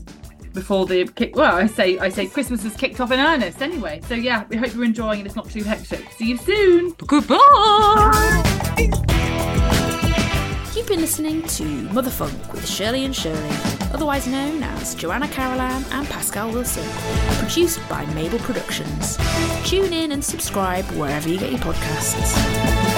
before 0.53 0.85
the 0.85 1.05
kick. 1.15 1.35
Well, 1.35 1.55
I 1.55 1.65
say 1.65 1.97
I 1.97 2.09
say 2.09 2.27
Christmas 2.27 2.61
has 2.63 2.75
kicked 2.75 2.99
off 2.99 3.11
in 3.11 3.19
earnest 3.19 3.61
anyway. 3.61 4.01
So 4.07 4.13
yeah, 4.13 4.45
we 4.49 4.55
hope 4.55 4.73
you're 4.75 4.83
enjoying 4.85 5.19
and 5.19 5.25
it's 5.27 5.35
not 5.35 5.49
too 5.49 5.63
hectic. 5.63 6.11
See 6.11 6.27
you 6.29 6.37
soon. 6.37 6.91
Goodbye. 7.07 8.43
You've 10.75 10.87
been 10.87 11.01
listening 11.01 11.41
to 11.43 11.63
Motherfunk 11.89 12.51
with 12.51 12.67
Shirley 12.67 13.05
and 13.05 13.15
Shirley, 13.15 13.49
otherwise 13.93 14.27
known 14.27 14.61
as 14.63 14.93
Joanna 14.95 15.27
Carolan 15.27 15.83
and 15.91 16.07
Pascal 16.07 16.51
Wilson, 16.51 16.83
produced 17.39 17.79
by 17.89 18.05
Mabel 18.13 18.39
Productions. 18.39 19.17
Tune 19.65 19.93
in 19.93 20.11
and 20.11 20.23
subscribe 20.23 20.85
wherever 20.91 21.29
you 21.29 21.39
get 21.39 21.51
your 21.51 21.59
podcasts. 21.61 22.92